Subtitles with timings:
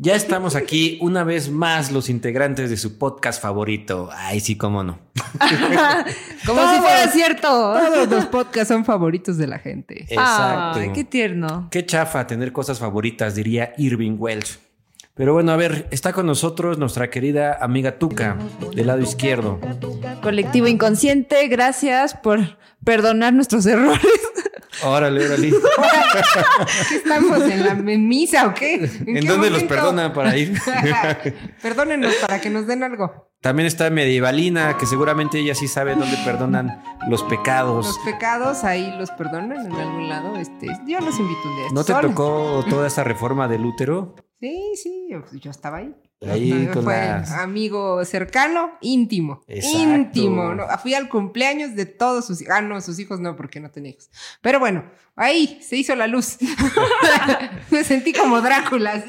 [0.00, 4.08] Ya estamos aquí una vez más los integrantes de su podcast favorito.
[4.12, 5.00] Ay, sí, cómo no.
[6.46, 7.48] Como si fuera cierto.
[7.48, 10.02] Todos los podcasts son favoritos de la gente.
[10.02, 10.78] Exacto.
[10.78, 11.66] Ay, qué tierno.
[11.72, 14.58] Qué chafa tener cosas favoritas, diría Irving Welsh.
[15.18, 18.38] Pero bueno, a ver, está con nosotros nuestra querida amiga Tuca,
[18.72, 19.58] del lado izquierdo.
[20.22, 24.00] Colectivo inconsciente, gracias por perdonar nuestros errores.
[24.84, 25.50] Órale, órale.
[26.88, 28.74] ¿Qué estamos en la misa o qué?
[28.74, 30.56] ¿En, qué dónde los perdonan para ir?
[31.62, 33.28] Perdónenos para que nos den algo.
[33.40, 37.86] También está Medievalina, que seguramente ella sí sabe dónde perdonan los pecados.
[37.86, 40.36] Los pecados ahí los perdonan en algún lado.
[40.36, 41.66] Este, yo los invito un día.
[41.72, 44.14] ¿No te tocó toda esa reforma del útero?
[44.40, 45.94] Sí, sí, yo, yo estaba ahí.
[46.28, 49.40] Ahí con Fue las- amigo cercano, íntimo.
[49.46, 49.78] Exacto.
[49.78, 50.52] Íntimo.
[50.54, 50.66] ¿no?
[50.82, 52.54] Fui al cumpleaños de todos sus hijos.
[52.56, 54.10] Ah, no, sus hijos no, porque no tenía hijos.
[54.40, 56.38] Pero bueno, ahí se hizo la luz.
[57.70, 59.04] Me sentí como Drácula.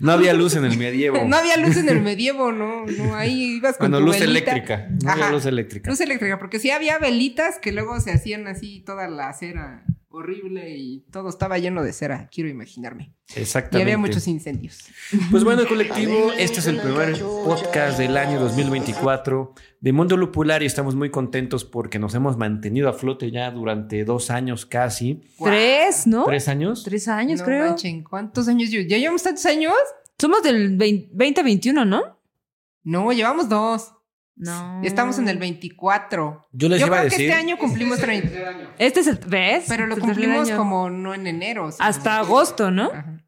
[0.00, 1.24] No había luz en el medievo.
[1.26, 4.52] No había luz en el medievo, no, no, ahí ibas con Bueno, tu luz velita.
[4.52, 4.88] eléctrica.
[5.02, 5.90] No había luz eléctrica.
[5.90, 9.84] Luz eléctrica, porque sí había velitas que luego se hacían así toda la cera
[10.16, 13.12] horrible y todo estaba lleno de cera, quiero imaginarme.
[13.34, 13.82] Y Exactamente.
[13.82, 14.84] había muchos incendios.
[15.30, 20.66] Pues bueno, colectivo, este es el primer podcast del año 2024 de Mundo Lupular y
[20.66, 25.22] estamos muy contentos porque nos hemos mantenido a flote ya durante dos años casi.
[25.42, 26.24] Tres, ¿no?
[26.24, 26.82] ¿Tres años?
[26.84, 27.66] Tres años, No creo.
[27.66, 28.70] manchen, ¿cuántos años?
[28.70, 29.74] ¿Ya llevamos tantos años?
[30.18, 32.18] Somos del 20 2021, ¿no?
[32.84, 33.92] No, llevamos dos.
[34.36, 34.82] No.
[34.84, 36.46] Estamos en el 24.
[36.52, 38.30] Yo les Yo iba a creo que este año cumplimos 30.
[38.78, 39.18] Este es el.
[39.26, 39.64] ¿Ves?
[39.66, 40.56] Pero lo Este cumplimos año.
[40.58, 41.70] como no en enero.
[41.78, 42.90] Hasta en- agosto, ¿no?
[42.92, 43.22] Ajá.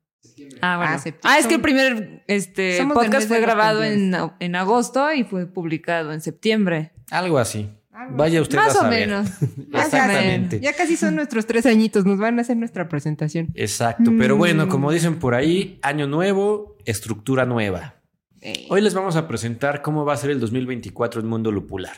[0.61, 0.93] Ah, bueno.
[0.93, 1.41] Ah, Ah, septiembre.
[1.41, 6.21] es que el primer este, podcast fue grabado en, en agosto y fue publicado en
[6.21, 6.93] septiembre.
[7.11, 7.71] Algo así.
[7.93, 9.09] Algo Vaya usted a Más o saber.
[9.09, 9.29] menos.
[9.73, 10.61] Ya Exactamente.
[10.61, 12.05] Ya casi son nuestros tres añitos.
[12.05, 13.49] Nos van a hacer nuestra presentación.
[13.55, 14.13] Exacto.
[14.19, 14.39] Pero Mm.
[14.39, 17.97] bueno, como dicen por ahí, año nuevo, estructura nueva.
[18.41, 21.97] Eh, Hoy les vamos a presentar cómo va a ser el 2024 en Mundo Lupular.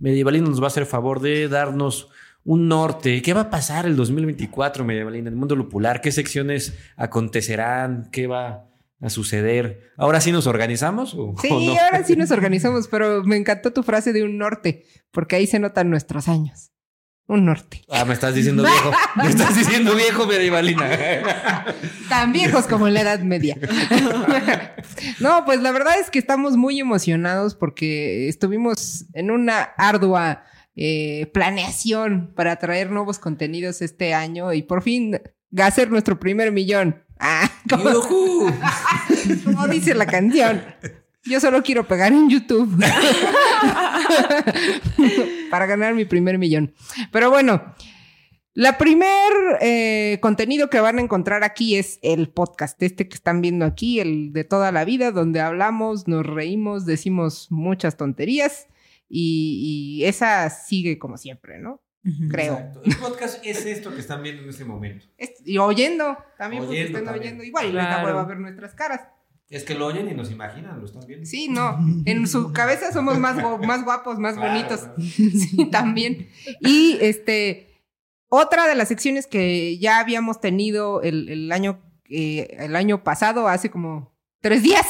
[0.00, 2.08] Medievalino nos va a hacer favor de darnos
[2.44, 3.22] un norte.
[3.22, 6.00] ¿Qué va a pasar el 2024, Medievalino, en el Mundo Lupular?
[6.00, 8.08] ¿Qué secciones acontecerán?
[8.12, 8.68] ¿Qué va
[9.00, 9.92] a suceder?
[9.96, 11.72] ¿Ahora sí nos organizamos o, Sí, o no?
[11.80, 15.58] ahora sí nos organizamos, pero me encantó tu frase de un norte, porque ahí se
[15.58, 16.72] notan nuestros años.
[17.28, 17.82] Un norte.
[17.90, 18.92] Ah, me estás diciendo viejo.
[19.16, 21.64] Me estás diciendo viejo, Medievalina.
[22.08, 23.56] Tan viejos como en la Edad Media.
[25.18, 30.44] no, pues la verdad es que estamos muy emocionados porque estuvimos en una ardua
[30.76, 35.20] eh, planeación para traer nuevos contenidos este año y por fin
[35.58, 37.02] hacer nuestro primer millón.
[37.18, 40.62] Ah, como dice la canción.
[41.28, 42.70] Yo solo quiero pegar en YouTube
[45.50, 46.74] para ganar mi primer millón.
[47.12, 47.74] Pero bueno,
[48.54, 53.40] la primer eh, contenido que van a encontrar aquí es el podcast, este que están
[53.40, 58.66] viendo aquí, el de toda la vida, donde hablamos, nos reímos, decimos muchas tonterías
[59.08, 61.82] y, y esa sigue como siempre, ¿no?
[62.30, 62.52] Creo.
[62.54, 62.82] Exacto.
[62.84, 65.06] El podcast es esto que están viendo en este momento.
[65.18, 67.34] Es- y oyendo, también porque Oyendo están también.
[67.34, 69.00] oyendo igual, y les da hueva ver nuestras caras.
[69.48, 71.24] Es que lo oyen y nos imaginan, lo están viendo.
[71.24, 74.80] Sí, no, en su cabeza somos más, más guapos, más Claro, bonitos.
[74.80, 74.94] claro.
[74.98, 76.28] Sí, también.
[76.60, 77.80] Y este,
[78.28, 81.80] otra de las secciones que ya habíamos tenido el, el año,
[82.10, 84.15] eh, el año pasado, hace como
[84.46, 84.86] tres días,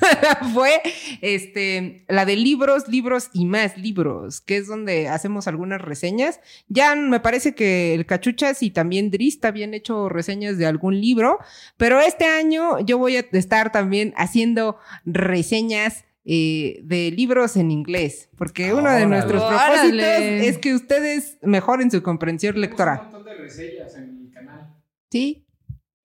[0.54, 0.80] fue
[1.20, 6.40] este, la de libros, libros y más libros, que es donde hacemos algunas reseñas.
[6.68, 11.38] Ya me parece que el Cachuchas y también Drist habían hecho reseñas de algún libro,
[11.76, 18.30] pero este año yo voy a estar también haciendo reseñas eh, de libros en inglés,
[18.38, 19.06] porque uno de Órale.
[19.06, 19.80] nuestros Órale.
[19.80, 23.02] propósitos es que ustedes mejoren su comprensión lectora.
[23.02, 24.74] Un montón de reseñas en mi canal.
[25.10, 25.44] ¿Sí?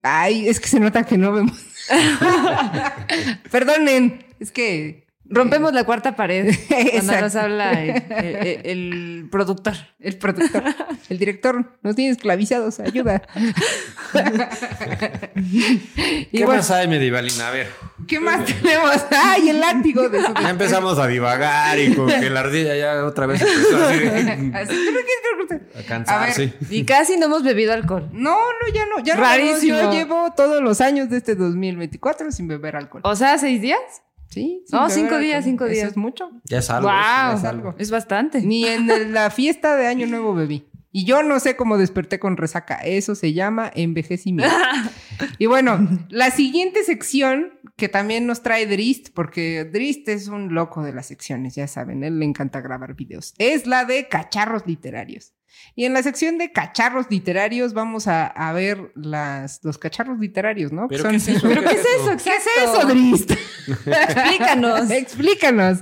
[0.02, 1.73] Ay, es que se nota que no vemos.
[3.50, 6.54] Perdonen, es que Rompemos la cuarta pared
[6.92, 9.74] cuando nos habla el, el- el productor.
[10.00, 10.62] el productor,
[11.08, 13.22] el director nos tiene esclavizados, ayuda.
[15.34, 17.48] y ¿Qué bueno, más hay, Medievalina?
[17.48, 17.68] A ver.
[18.06, 19.04] ¿Qué más tenemos?
[19.10, 23.04] ¡Ay, el látigo de su Ya empezamos a divagar y con que la ardilla ya
[23.04, 24.74] otra vez empezó así Así,
[25.78, 26.52] a cansarse.
[26.70, 28.08] Y casi no hemos bebido alcohol.
[28.12, 29.02] No, no, ya no.
[29.02, 29.20] Ya no.
[29.22, 29.76] Rarísimo.
[29.78, 33.02] Yo llevo todos los años de este 2024 sin beber alcohol.
[33.04, 33.80] O sea, seis días.
[34.34, 34.62] Sí.
[34.66, 35.78] sin No, cinco días, cinco días.
[35.78, 36.30] Eso es mucho.
[36.44, 36.88] Ya es algo.
[36.90, 37.38] Wow.
[37.38, 37.74] es algo.
[37.78, 38.42] Es bastante.
[38.42, 40.66] Ni en el- la fiesta de Año Nuevo bebí.
[40.96, 42.76] Y yo no sé cómo desperté con resaca.
[42.76, 44.54] Eso se llama envejecimiento.
[45.38, 50.84] y bueno, la siguiente sección que también nos trae Drist, porque Drist es un loco
[50.84, 55.33] de las secciones, ya saben, él le encanta grabar videos, es la de cacharros literarios.
[55.76, 60.72] Y en la sección de cacharros literarios vamos a, a ver las, los cacharros literarios,
[60.72, 60.86] ¿no?
[60.88, 61.48] ¿Pero Son- qué es eso?
[61.48, 62.10] ¿Pero qué es eso?
[62.22, 63.30] ¿Qué es eso, Drist?
[63.86, 64.90] Explícanos.
[64.90, 65.78] Explícanos.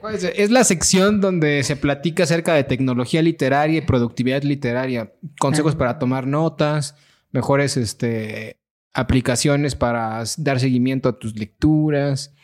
[0.00, 5.12] Pues, es la sección donde se platica acerca de tecnología literaria y productividad literaria.
[5.38, 6.94] Consejos para tomar notas,
[7.32, 8.58] mejores este,
[8.92, 12.34] aplicaciones para dar seguimiento a tus lecturas,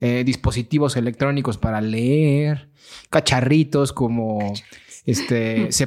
[0.00, 2.70] eh, dispositivos electrónicos para leer,
[3.10, 4.54] cacharritos como
[5.08, 5.72] este,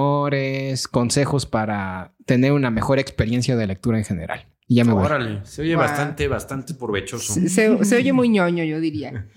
[0.00, 4.46] separadores, consejos para tener una mejor experiencia de lectura en general.
[4.68, 5.04] Y ya me voy.
[5.04, 7.32] Órale, se oye bastante, bastante provechoso.
[7.34, 9.26] Se, se- se oye muy ñoño, yo diría.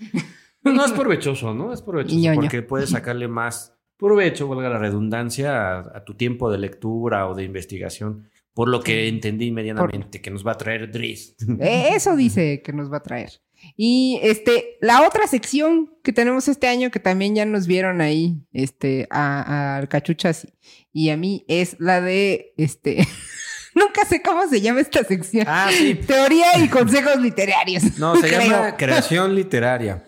[0.62, 1.72] No, no es provechoso, ¿no?
[1.72, 2.42] Es provechoso Ñoño.
[2.42, 7.34] porque puedes sacarle más provecho, valga la redundancia, a, a tu tiempo de lectura o
[7.34, 11.34] de investigación, por lo que entendí medianamente que nos va a traer Driz.
[11.60, 13.30] Eh, Eso dice que nos va a traer.
[13.76, 18.36] Y este, la otra sección que tenemos este año, que también ya nos vieron ahí,
[18.52, 20.46] este, a, a Cachuchas
[20.92, 23.06] y a mí, es la de este.
[23.74, 25.46] Nunca sé cómo se llama esta sección.
[25.48, 25.94] Ah, sí.
[25.94, 27.82] Teoría y consejos literarios.
[27.98, 28.40] No, se Creo.
[28.42, 30.04] llama creación literaria.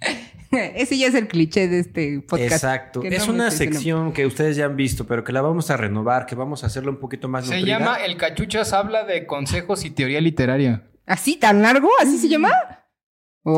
[0.50, 2.52] Ese ya es el cliché de este podcast.
[2.52, 3.02] Exacto.
[3.02, 6.34] Es una sección que ustedes ya han visto, pero que la vamos a renovar, que
[6.34, 7.78] vamos a hacerla un poquito más Se nutrida.
[7.78, 10.84] llama El Cachuchas habla de consejos y teoría literaria.
[11.04, 11.88] ¿Así tan largo?
[12.00, 12.50] ¿Así se llama?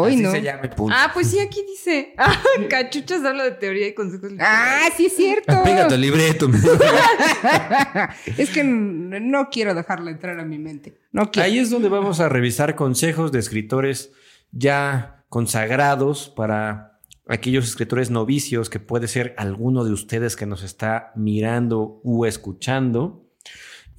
[0.07, 0.31] Así no.
[0.31, 0.95] se llama, punto.
[0.97, 2.15] Ah, pues sí, aquí dice.
[2.19, 4.33] Ah, Cachuchas habla de teoría y consejos.
[4.41, 5.63] Ah, sí es cierto.
[5.63, 6.49] Pégate el libreto.
[8.37, 10.99] es que no quiero dejarla entrar a mi mente.
[11.13, 11.47] No quiero.
[11.47, 14.13] Ahí es donde vamos a revisar consejos de escritores
[14.53, 16.91] ya consagrados para
[17.31, 23.20] aquellos escritores novicios que puede ser alguno de ustedes que nos está mirando u escuchando.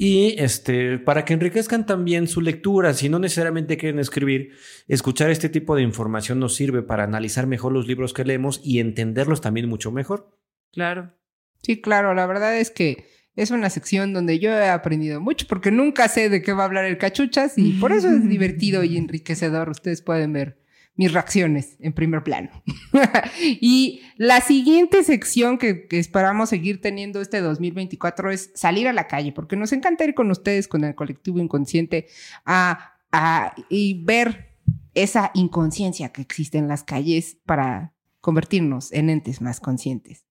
[0.03, 4.49] Y este, para que enriquezcan también su lectura, si no necesariamente quieren escribir,
[4.87, 8.79] escuchar este tipo de información nos sirve para analizar mejor los libros que leemos y
[8.79, 10.35] entenderlos también mucho mejor.
[10.71, 11.13] Claro.
[11.61, 13.05] Sí, claro, la verdad es que
[13.35, 16.65] es una sección donde yo he aprendido mucho porque nunca sé de qué va a
[16.65, 19.69] hablar el cachuchas y por eso es divertido y enriquecedor.
[19.69, 20.60] Ustedes pueden ver
[20.95, 22.49] mis reacciones en primer plano.
[23.41, 29.31] y la siguiente sección que, esperamos seguir teniendo este 2024 es salir a la calle,
[29.31, 32.07] porque nos encanta ir con ustedes, con el colectivo inconsciente,
[32.45, 34.55] a, a- y ver
[34.93, 40.25] esa inconsciencia que existe en las calles para convertirnos en entes más conscientes.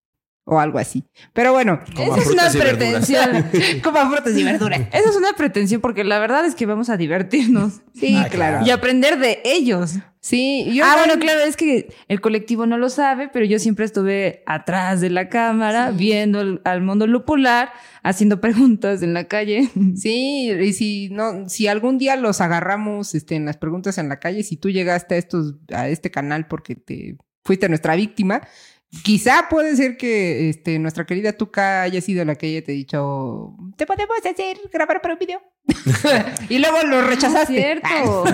[0.52, 1.04] O algo así.
[1.32, 3.46] Pero bueno, Como Esa es una pretensión.
[3.84, 4.80] como frutas y verduras.
[4.92, 8.66] Esa es una pretensión porque la verdad es que vamos a divertirnos Sí, Ah, claro.
[8.66, 9.92] y aprender de ellos.
[10.22, 13.84] Sí, yo ah, bueno, claro, es que el colectivo no lo sabe, pero yo siempre
[13.84, 17.70] estuve atrás de la cámara, viendo el- al mundo lupular,
[18.02, 19.70] haciendo preguntas en la calle.
[19.96, 24.18] Sí, y si no, si algún día los agarramos este, en las preguntas en la
[24.18, 28.42] calle, si tú llegaste a estos, a este canal porque te fuiste nuestra víctima,
[29.02, 33.56] quizá puede ser que este, nuestra querida Tuca haya sido la que haya te dicho,
[33.76, 35.40] te podemos hacer grabar para un video.
[36.48, 37.54] y luego lo rechazaste.
[37.54, 38.24] Cierto.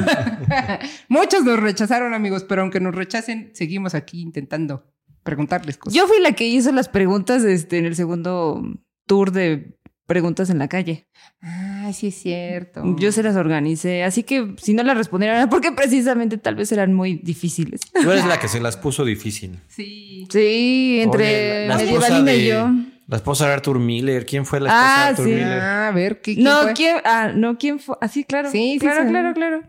[1.08, 5.94] Muchos nos rechazaron, amigos, pero aunque nos rechacen, seguimos aquí intentando preguntarles cosas.
[5.94, 8.62] Yo fui la que hizo las preguntas este, en el segundo
[9.06, 11.06] tour de preguntas en la calle.
[11.40, 12.82] Ay, sí es cierto.
[12.98, 16.72] Yo se las organicé, así que si no las respondieran era porque precisamente tal vez
[16.72, 17.80] eran muy difíciles.
[18.02, 19.58] Tú eres la que se las puso difícil.
[19.68, 20.26] Sí.
[20.30, 22.70] Sí, entre Oye, la- y de- yo.
[23.08, 24.26] La esposa de Arthur Miller.
[24.26, 25.30] ¿Quién fue la esposa Ah, de Arthur sí.
[25.32, 25.60] Miller?
[25.60, 26.72] Ah, a ver, ¿qué, quién No, fue?
[26.75, 26.96] ¿quién?
[27.04, 27.96] Ah, no, ¿quién fue?
[28.00, 28.50] Así, claro.
[28.50, 29.08] Sí, sí, claro, sí.
[29.10, 29.62] claro, claro.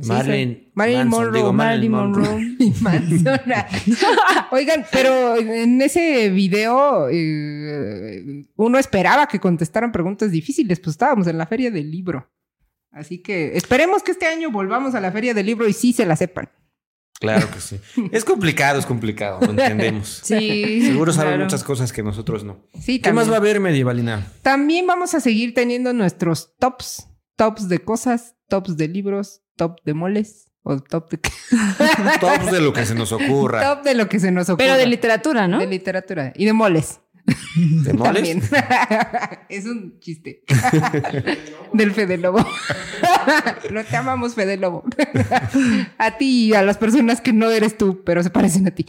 [0.00, 1.10] Sí, Marilyn, sí.
[1.10, 2.56] Monroe, digo, Marilyn Monroe.
[2.80, 3.66] Manzona.
[4.52, 11.36] Oigan, pero en ese video eh, uno esperaba que contestaran preguntas difíciles, pues estábamos en
[11.36, 12.30] la feria del libro.
[12.92, 16.06] Así que esperemos que este año volvamos a la feria del libro y sí se
[16.06, 16.48] la sepan.
[17.24, 17.80] Claro que sí.
[18.12, 20.20] Es complicado, es complicado, lo entendemos.
[20.24, 20.82] Sí.
[20.86, 21.44] Seguro saben claro.
[21.44, 22.58] muchas cosas que nosotros no.
[22.80, 24.26] Sí, ¿Qué más va a haber, Medievalina?
[24.42, 29.94] También vamos a seguir teniendo nuestros tops, tops de cosas, tops de libros, top de
[29.94, 31.18] moles o top de
[32.20, 33.74] Tops de lo que se nos ocurra.
[33.74, 34.64] top de lo que se nos ocurra.
[34.64, 35.58] Pero de literatura, ¿no?
[35.58, 37.00] De literatura y de moles.
[37.56, 38.14] ¿De moles?
[38.14, 38.42] También.
[39.48, 40.42] es un chiste.
[41.72, 42.44] del Fede Lobo.
[43.70, 44.84] no te amamos, Fede Lobo.
[45.98, 48.86] a ti y a las personas que no eres tú, pero se parecen a ti.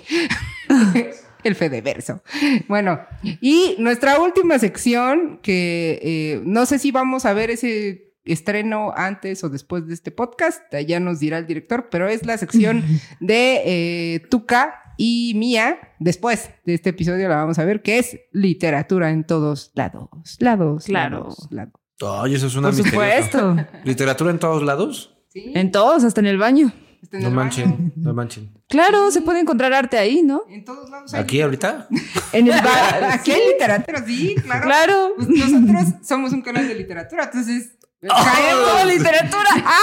[1.43, 2.23] El Fedeverso.
[2.67, 2.99] Bueno,
[3.39, 9.43] y nuestra última sección, que eh, no sé si vamos a ver ese estreno antes
[9.43, 12.83] o después de este podcast, ya nos dirá el director, pero es la sección
[13.19, 18.17] de eh, Tuca y mía, después de este episodio la vamos a ver, que es
[18.31, 20.09] literatura en todos lados.
[20.39, 21.19] Lados, Claro.
[21.19, 21.73] lados, lados.
[22.01, 23.55] Ay, eso es una Por supuesto.
[23.83, 25.15] ¿Literatura en todos lados?
[25.29, 26.71] Sí, En todos, hasta en el baño.
[27.11, 27.35] en No el baño.
[27.35, 28.51] manchen, no manchen.
[28.67, 30.41] Claro, se puede encontrar arte ahí, ¿no?
[30.49, 31.13] En todos lados.
[31.13, 31.87] hay ¿Aquí ahorita?
[32.33, 33.03] En el bar.
[33.11, 34.63] Aquí hay literatura, sí, claro.
[34.63, 35.13] Claro.
[35.15, 37.77] Pues nosotros somos un canal de literatura, entonces
[38.11, 39.49] ¡Oh, caemos, literatura!
[39.65, 39.79] ¡Ah!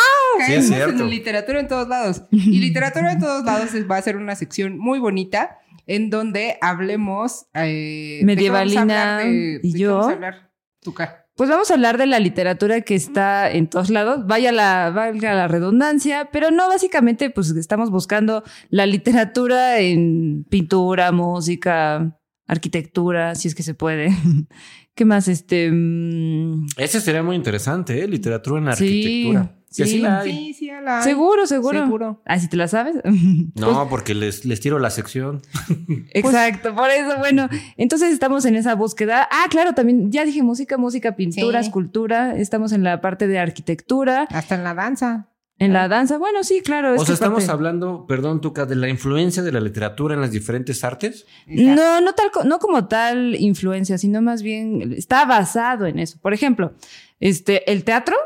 [0.47, 1.03] Sí, es caemos cierto.
[1.05, 2.23] en literatura en todos lados.
[2.31, 6.59] Y literatura en todos lados es- va a ser una sección muy bonita en donde
[6.61, 9.95] hablemos eh, ¿de qué vamos a Medievalina de- y de qué yo.
[9.97, 10.51] vamos a hablar?
[10.81, 11.19] Tuca.
[11.35, 15.33] Pues vamos a hablar de la literatura que está en todos lados, vaya la, valga
[15.33, 23.49] la redundancia, pero no básicamente, pues estamos buscando la literatura en pintura, música, arquitectura, si
[23.49, 24.11] es que se puede.
[24.95, 25.27] ¿Qué más?
[25.29, 25.71] Este.
[25.73, 28.09] mm, Ese sería muy interesante, ¿eh?
[28.09, 29.57] Literatura en Sí, arquitectura.
[29.75, 29.91] Que sí.
[29.93, 30.53] sí la hay.
[30.53, 30.71] Sí,
[31.03, 31.85] seguro, seguro.
[31.85, 32.23] Seguro.
[32.27, 32.97] Ah, si te la sabes.
[33.55, 35.41] No, porque les, les tiro la sección.
[36.13, 39.27] Exacto, por eso, bueno, entonces estamos en esa búsqueda.
[39.31, 41.69] Ah, claro, también ya dije música, música, pintura, Sí.
[41.69, 45.29] escultura, estamos en la parte de arquitectura, Hasta en la danza.
[45.65, 46.93] En la danza, bueno, sí, claro.
[46.93, 50.21] O sea, es estamos parte- hablando, perdón, Tuca, de la influencia de la literatura en
[50.21, 51.27] las diferentes artes.
[51.47, 56.19] No, no tal, no como tal influencia, sino más bien está basado en eso.
[56.21, 56.73] Por ejemplo,
[57.21, 58.17] este, el teatro,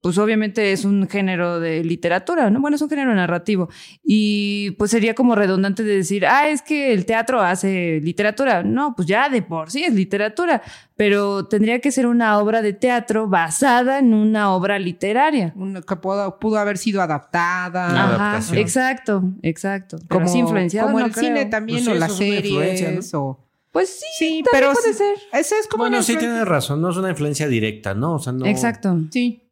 [0.00, 2.60] pues obviamente es un género de literatura, ¿no?
[2.60, 3.68] Bueno, es un género narrativo.
[4.04, 8.62] Y pues sería como redundante de decir, ah, es que el teatro hace literatura.
[8.62, 10.62] No, pues ya de por sí es literatura,
[10.96, 15.52] pero tendría que ser una obra de teatro basada en una obra literaria.
[15.56, 17.90] Una que pudo, pudo haber sido adaptada.
[17.90, 18.58] Una Ajá, adaptación.
[18.58, 19.96] exacto, exacto.
[20.08, 21.24] Pero Como, sí influenciado, como no el creo.
[21.24, 23.40] cine también, Pues sí, o las series, o...
[23.72, 25.16] Pues sí, Sí, también pero puede sí- ser.
[25.60, 28.14] Es como Bueno, sí tienes razón, no es una influencia directa, ¿no?
[28.14, 28.46] O sea, no.
[28.46, 28.96] Exacto.
[29.10, 29.42] Sí.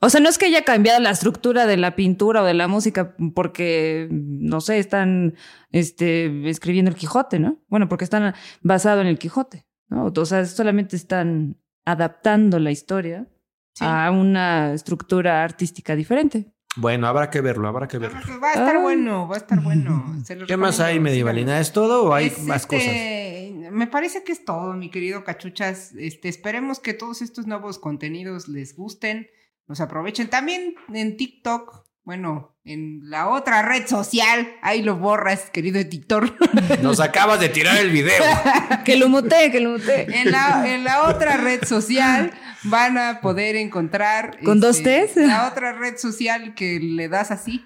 [0.00, 2.68] O sea, no es que haya cambiado la estructura de la pintura o de la
[2.68, 5.34] música porque, no sé, están
[5.70, 7.58] este, escribiendo el Quijote, ¿no?
[7.68, 10.12] Bueno, porque están basado en el Quijote, ¿no?
[10.14, 13.26] O sea, solamente están adaptando la historia
[13.74, 13.84] Sí.
[13.86, 16.50] a una estructura artística diferente.
[16.76, 18.18] Bueno, habrá que verlo, habrá que verlo.
[18.42, 18.80] Va a estar Ah.
[18.80, 20.14] bueno, va a estar bueno.
[20.24, 21.60] Se ¿Qué más hay, Medievalina?
[21.60, 22.86] ¿Es todo o hay Es, más cosas?
[22.86, 25.92] este, Me parece que es todo, mi querido Cachuchas.
[25.98, 29.26] Este, esperemos que todos estos nuevos contenidos les gusten,
[29.66, 30.28] los aprovechen.
[30.28, 36.34] También en TikTok, bueno, en la otra red social, ahí lo borras, querido editor.
[36.82, 38.22] Nos acabas de tirar el video.
[38.84, 40.20] que lo muté, que lo muté.
[40.20, 42.32] en, la, en la otra red social
[42.64, 44.30] van a poder encontrar.
[44.34, 45.16] este, ¿Con dos Ts?
[45.16, 47.64] La otra red social que le das así.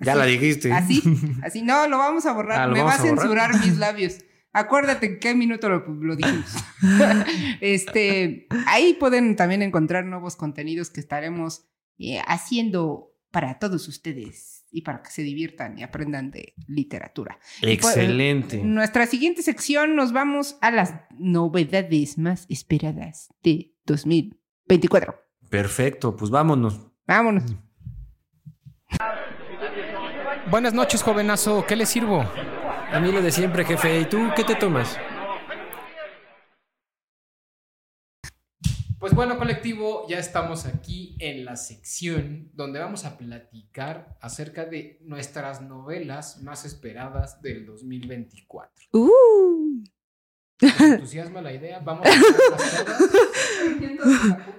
[0.00, 0.72] Ya la dijiste.
[0.72, 1.02] Así,
[1.42, 1.62] así.
[1.62, 2.60] No, lo vamos a borrar.
[2.60, 4.18] Ah, ¿lo Me va a censurar mis labios.
[4.56, 6.50] Acuérdate en qué minuto lo, lo dijimos.
[7.60, 11.66] este, ahí pueden también encontrar nuevos contenidos que estaremos
[11.98, 17.38] eh, haciendo para todos ustedes y para que se diviertan y aprendan de literatura.
[17.60, 18.60] Excelente.
[18.60, 25.20] En nuestra siguiente sección nos vamos a las novedades más esperadas de 2024.
[25.50, 26.80] Perfecto, pues vámonos.
[27.06, 27.44] Vámonos.
[30.50, 31.66] Buenas noches, jovenazo.
[31.66, 32.24] ¿Qué le sirvo?
[32.92, 34.00] A mí lo de siempre, jefe.
[34.00, 34.96] ¿Y tú qué te tomas?
[38.98, 44.98] Pues bueno, colectivo, ya estamos aquí en la sección donde vamos a platicar acerca de
[45.02, 48.86] nuestras novelas más esperadas del 2024.
[48.92, 49.55] Uh.
[50.58, 51.80] ¿Te entusiasma la idea?
[51.80, 52.10] Vamos a.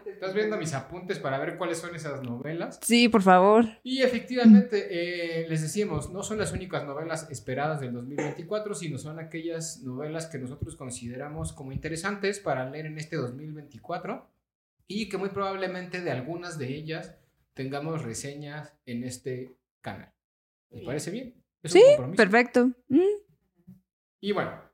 [0.06, 2.80] Estás viendo mis apuntes para ver cuáles son esas novelas.
[2.82, 3.66] Sí, por favor.
[3.84, 9.20] Y efectivamente, eh, les decíamos, no son las únicas novelas esperadas del 2024, sino son
[9.20, 14.28] aquellas novelas que nosotros consideramos como interesantes para leer en este 2024
[14.88, 17.16] y que muy probablemente de algunas de ellas
[17.54, 20.12] tengamos reseñas en este canal.
[20.72, 21.36] ¿Les parece bien?
[21.62, 22.72] ¿Es un Sí, perfecto.
[22.88, 23.02] Mm.
[24.22, 24.67] Y bueno,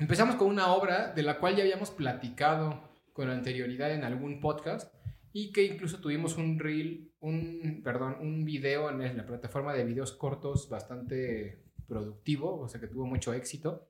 [0.00, 4.92] empezamos con una obra de la cual ya habíamos platicado con anterioridad en algún podcast
[5.32, 10.12] y que incluso tuvimos un reel, un, perdón, un video en la plataforma de videos
[10.12, 13.88] cortos bastante productivo, o sea que tuvo mucho éxito,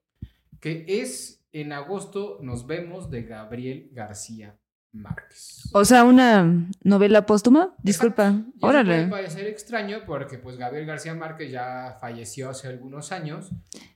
[0.61, 4.60] que es en agosto nos vemos de Gabriel García
[4.93, 5.71] Márquez.
[5.73, 7.75] O sea, una novela póstuma.
[7.83, 8.35] Disculpa.
[8.61, 9.07] Y Órale.
[9.07, 13.51] puede parecer extraño porque pues Gabriel García Márquez ya falleció hace algunos años,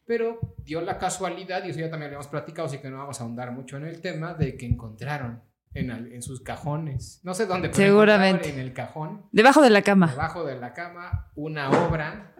[0.07, 3.21] pero dio la casualidad, y eso ya también lo hemos platicado, así que no vamos
[3.21, 5.43] a ahondar mucho en el tema, de que encontraron
[5.75, 7.21] en, sus cajones.
[7.25, 8.51] No sé dónde, pero Seguramente.
[8.51, 10.09] en el cajón, Debajo de la cama.
[10.09, 12.35] debajo de la cama, una obra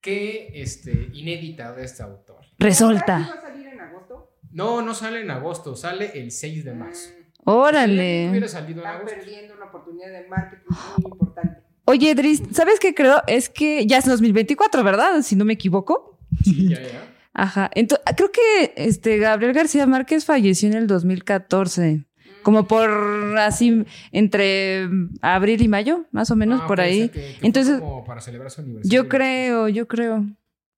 [0.00, 2.44] que, este, inédita de este autor.
[2.58, 3.18] Resolta.
[3.18, 4.36] ¿Va a salir en agosto?
[4.52, 7.10] No, no sale en agosto, sale el 6 de marzo.
[7.46, 8.28] Mm, Órale.
[8.30, 9.16] Hubiera salido Están agosto.
[9.16, 10.64] perdiendo una oportunidad de marketing
[10.98, 11.62] muy importante.
[11.84, 13.22] Oye, Dris, ¿sabes qué creo?
[13.28, 15.22] Es que ya es 2024, ¿verdad?
[15.22, 16.18] Si no me equivoco.
[16.42, 17.02] Sí, ya, ya.
[17.32, 17.70] Ajá.
[17.74, 22.04] Entonces, creo que este Gabriel García Márquez falleció en el 2014.
[22.42, 22.90] Como por
[23.38, 24.88] así, entre
[25.20, 27.08] abril y mayo, más o menos Ah, por ahí.
[27.08, 29.02] que- que Entonces, como para celebrar su aniversario.
[29.02, 30.24] Yo creo, yo creo.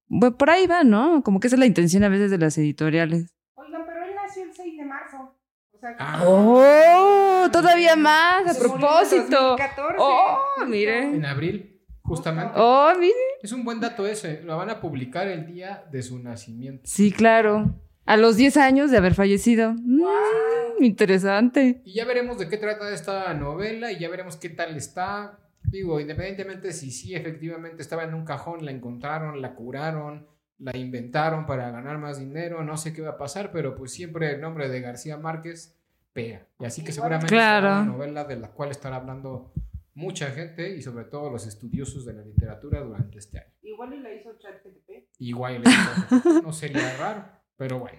[0.08, 1.22] Bueno, por ahí va, ¿no?
[1.22, 3.26] Como que esa es la intención a veces de las editoriales.
[3.54, 5.34] Oigan, pero él nació el 6 de marzo.
[5.78, 6.22] O sea, Ah.
[6.26, 7.48] ¡Oh!
[7.52, 9.40] Todavía más, a en propósito.
[9.56, 9.94] 2014.
[9.98, 10.38] ¡Oh!
[10.66, 11.02] Mire.
[11.04, 12.52] En abril, justamente.
[12.56, 13.14] ¡Oh, mire!
[13.42, 14.42] Es un buen dato ese.
[14.42, 16.82] Lo van a publicar el día de su nacimiento.
[16.84, 17.74] Sí, claro.
[18.06, 19.72] A los 10 años de haber fallecido.
[19.74, 21.80] Mm, interesante.
[21.84, 25.38] Y ya veremos de qué trata esta novela y ya veremos qué tal está.
[25.62, 30.26] Digo, independientemente si sí efectivamente estaba en un cajón, la encontraron, la curaron,
[30.58, 34.30] la inventaron para ganar más dinero, no sé qué va a pasar, pero pues siempre
[34.32, 35.76] el nombre de García Márquez
[36.12, 36.46] pega.
[36.58, 37.68] Y así que seguramente Claro.
[37.68, 39.52] será una novela de la cual estará hablando
[39.94, 43.52] mucha gente y sobre todo los estudiosos de la literatura durante este año.
[43.62, 45.08] Igual y la hizo ChatGPT.
[45.18, 47.24] Igual le hizo- no sería raro,
[47.56, 47.98] pero bueno.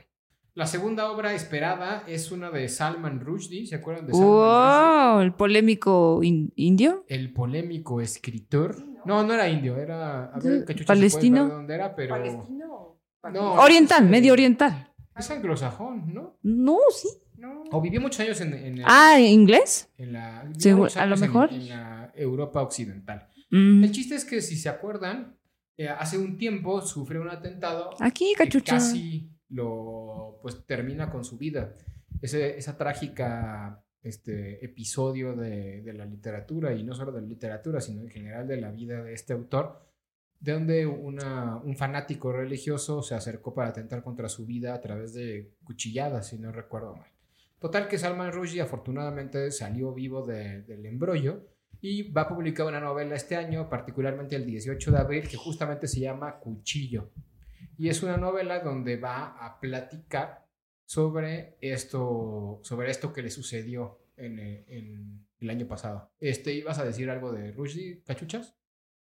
[0.55, 5.11] La segunda obra esperada es una de Salman Rushdie, ¿se acuerdan de Salman Rushdie?
[5.13, 5.21] ¡Wow!
[5.21, 7.05] El polémico in- indio.
[7.07, 8.75] El polémico escritor.
[9.09, 11.45] No, no era indio, era a ver, si palestino.
[11.45, 12.99] de dónde era, pero ¿Palestino?
[13.33, 13.53] No.
[13.55, 14.93] Oriental, medio oriental.
[15.17, 16.37] es anglosajón, ¿no?
[16.43, 17.09] No, sí.
[17.37, 17.63] No.
[17.71, 19.89] O vivió muchos años en, en el- Ah, ¿inglés?
[19.97, 21.51] en la Seguro- a lo en- mejor.
[21.51, 23.27] en la Europa occidental.
[23.49, 23.83] Mm.
[23.83, 25.37] El chiste es que si se acuerdan,
[25.77, 28.75] eh, hace un tiempo sufrió un atentado Aquí, que cachucha.
[28.75, 31.73] casi lo pues termina con su vida.
[32.21, 38.01] Ese, esa trágica este, episodio de, la literatura, y no solo de la literatura, sino
[38.03, 39.81] en general de la vida de este autor,
[40.39, 45.51] de donde un fanático religioso se acercó para atentar contra su vida a través de
[45.63, 47.09] cuchilladas, si no recuerdo mal.
[47.59, 51.45] Total que Salman Rushdie afortunadamente salió vivo de- del embrollo
[51.81, 55.87] y va a publicar una novela este año, particularmente el 18 de abril, que justamente
[55.87, 57.11] se llama Cuchillo.
[57.77, 60.48] Y es una novela donde va a platicar
[60.89, 66.09] sobre esto, sobre esto que le sucedió en, eh, en el año pasado.
[66.19, 68.55] Este, ¿Ibas a decir algo de Rushdie, cachuchas?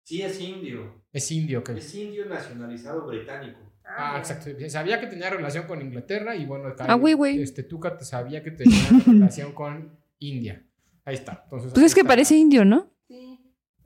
[0.02, 1.04] Sí, es indio.
[1.12, 1.74] Es indio, que...
[1.74, 3.60] Es indio nacionalizado británico.
[3.84, 4.50] Ah, exacto.
[4.68, 7.40] Sabía que tenía relación con Inglaterra y bueno, acá, Ah, güey, güey.
[7.40, 10.66] este Tuca sabía que tenía relación con India.
[11.04, 11.42] Ahí está.
[11.44, 12.08] Entonces, Pues ahí es que está.
[12.08, 12.90] parece indio, ¿no?
[13.06, 13.38] Sí.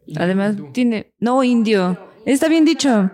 [0.07, 0.73] Indio, Además, hindú.
[0.73, 1.13] tiene.
[1.19, 1.99] No, indio.
[2.25, 3.11] Está bien dicho.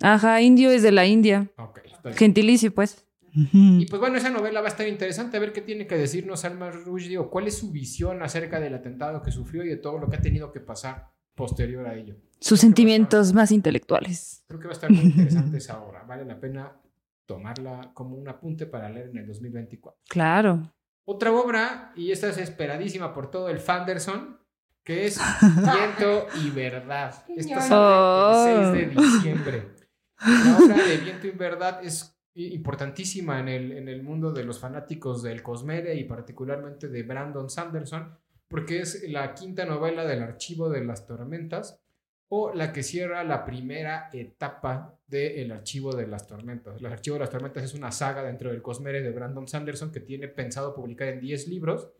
[0.00, 1.50] Ajá, indio es de la India.
[1.58, 2.16] Ok, está bien.
[2.16, 3.06] Gentilicio, pues.
[3.34, 6.40] Y pues bueno, esa novela va a estar interesante a ver qué tiene que decirnos
[6.40, 9.98] Salman Rushdie o cuál es su visión acerca del atentado que sufrió y de todo
[9.98, 12.16] lo que ha tenido que pasar posterior a ello.
[12.38, 14.44] Sus sentimientos más intelectuales.
[14.46, 16.04] Creo que va a estar muy interesante esa obra.
[16.04, 16.80] Vale la pena
[17.26, 20.00] tomarla como un apunte para leer en el 2024.
[20.08, 20.72] Claro.
[21.06, 24.38] Otra obra, y esta es esperadísima por todo el Fanderson,
[24.84, 27.24] que es Viento y Verdad.
[27.36, 29.74] Esta sale el 6 de diciembre.
[30.20, 34.58] La obra de Viento y Verdad es importantísima en el, en el mundo de los
[34.58, 38.16] fanáticos del Cosmere y particularmente de Brandon Sanderson,
[38.48, 41.80] porque es la quinta novela del Archivo de las Tormentas
[42.28, 46.80] o la que cierra la primera etapa del Archivo de las Tormentas.
[46.80, 50.00] El Archivo de las Tormentas es una saga dentro del Cosmere de Brandon Sanderson que
[50.00, 51.90] tiene pensado publicar en 10 libros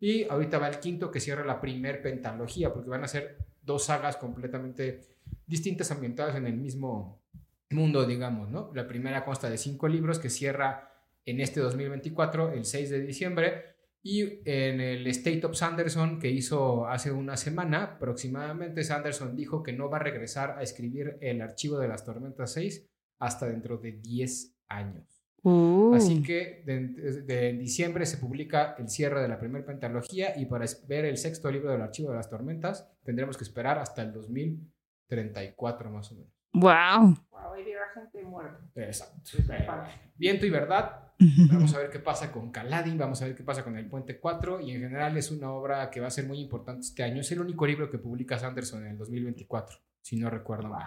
[0.00, 3.84] y ahorita va el quinto que cierra la primer pentalogía porque van a ser dos
[3.84, 5.00] sagas completamente
[5.46, 7.22] distintas ambientadas en el mismo
[7.70, 8.70] mundo, digamos, ¿no?
[8.74, 10.92] La primera consta de cinco libros que cierra
[11.24, 13.64] en este 2024, el 6 de diciembre,
[14.02, 19.72] y en el State of Sanderson que hizo hace una semana aproximadamente, Sanderson dijo que
[19.72, 23.92] no va a regresar a escribir el archivo de las tormentas 6 hasta dentro de
[23.92, 25.24] 10 años.
[25.42, 25.94] Uh.
[25.94, 30.64] Así que de, de diciembre se publica el cierre de la primera pentalogía y para
[30.86, 35.90] ver el sexto libro del archivo de las tormentas tendremos que esperar hasta el 2034
[35.90, 36.37] más o menos.
[36.58, 37.16] Wow.
[37.30, 38.58] Wow, ahí gente muerta.
[38.74, 39.30] Exacto.
[39.46, 39.84] Bueno,
[40.16, 41.08] Viento y verdad.
[41.50, 44.20] Vamos a ver qué pasa con Caladín, vamos a ver qué pasa con El Puente
[44.20, 47.20] 4 y en general es una obra que va a ser muy importante este año.
[47.20, 50.86] Es el único libro que publica Sanderson en el 2024, si no recuerdo mal.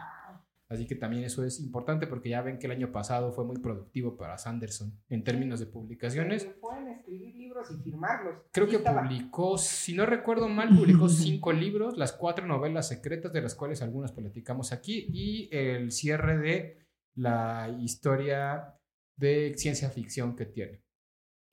[0.72, 3.58] Así que también eso es importante porque ya ven que el año pasado fue muy
[3.58, 6.46] productivo para Sanderson en términos de publicaciones.
[6.62, 8.36] Pueden escribir libros y firmarlos.
[8.54, 13.42] Creo que publicó, si no recuerdo mal, publicó cinco libros, las cuatro novelas secretas, de
[13.42, 18.74] las cuales algunas platicamos aquí, y el cierre de la historia
[19.18, 20.82] de ciencia ficción que tiene.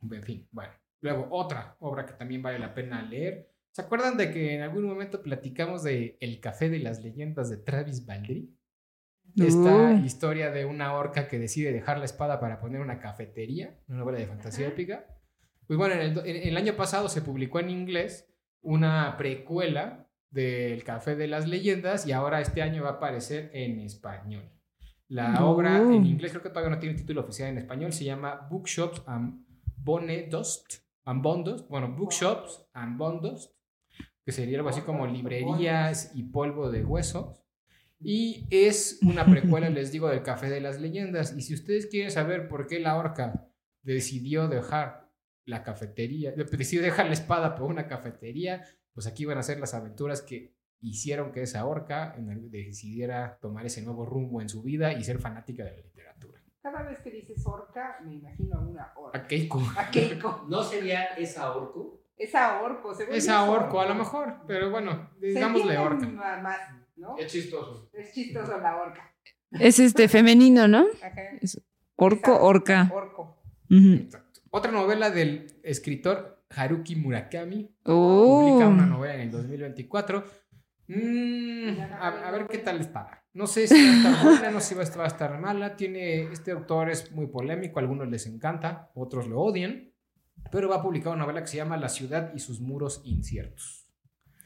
[0.00, 3.52] En fin, bueno, Luego, otra obra que también vale la pena leer.
[3.70, 7.58] ¿Se acuerdan de que en algún momento platicamos de El café de las leyendas de
[7.58, 8.52] Travis Baldry?
[9.36, 10.04] Esta Uh.
[10.04, 14.18] historia de una orca que decide dejar la espada para poner una cafetería, una novela
[14.18, 15.06] de fantasía épica.
[15.66, 18.26] Pues bueno, en el, en el año pasado se publicó en inglés
[18.62, 23.80] una precuela del Café de las Leyendas y ahora este año va a aparecer en
[23.80, 24.50] español.
[25.08, 25.50] La Oh.
[25.50, 29.02] obra en inglés creo que todavía no tiene título oficial en español, se llama Bookshops
[29.06, 29.44] and
[29.76, 33.54] Bonedust, and Bondost, bueno, Bookshops and Bondost,
[34.24, 37.42] que sería algo así como librerías y polvo de huesos.
[38.00, 41.34] Y es una precuela, les digo, del Café de las Leyendas.
[41.36, 43.48] Y si ustedes quieren saber por qué la orca
[43.82, 45.08] decidió dejar
[45.44, 49.72] la cafetería, decidió dejar la espada por una cafetería, pues aquí van a ser las
[49.72, 52.14] aventuras que hicieron que esa orca
[52.50, 56.42] decidiera tomar ese nuevo rumbo en su vida y ser fanática de la literatura.
[56.60, 59.18] Cada vez que dices orca, me imagino a una orca.
[59.18, 59.62] A Keiko.
[59.76, 60.46] A Keiko.
[60.48, 62.02] ¿No sería esa orco?
[62.16, 66.06] Esa orco, según Es yo a orco, a lo mejor, pero bueno, digámosle orca.
[66.08, 66.60] Más,
[66.98, 67.16] ¿no?
[67.18, 67.88] Es chistoso.
[67.92, 69.14] Es chistoso la orca.
[69.52, 70.86] Es este femenino, ¿no?
[71.02, 71.22] Ajá.
[71.96, 72.90] Orco, orca.
[72.92, 73.42] Orco.
[73.70, 74.40] Exacto.
[74.50, 77.70] Otra novela del escritor Haruki Murakami.
[77.84, 78.40] Oh.
[78.50, 80.24] Publica una novela en el 2024.
[80.88, 83.22] Mm, a, a ver qué tal está.
[83.34, 85.08] No sé si va a estar buena, no sé si va a estar- va a
[85.08, 85.76] estar mala.
[85.76, 89.92] Tiene, este autor es muy polémico, a algunos les encanta, otros lo odian.
[90.50, 93.87] Pero va a publicar una novela que se llama La ciudad y sus muros inciertos.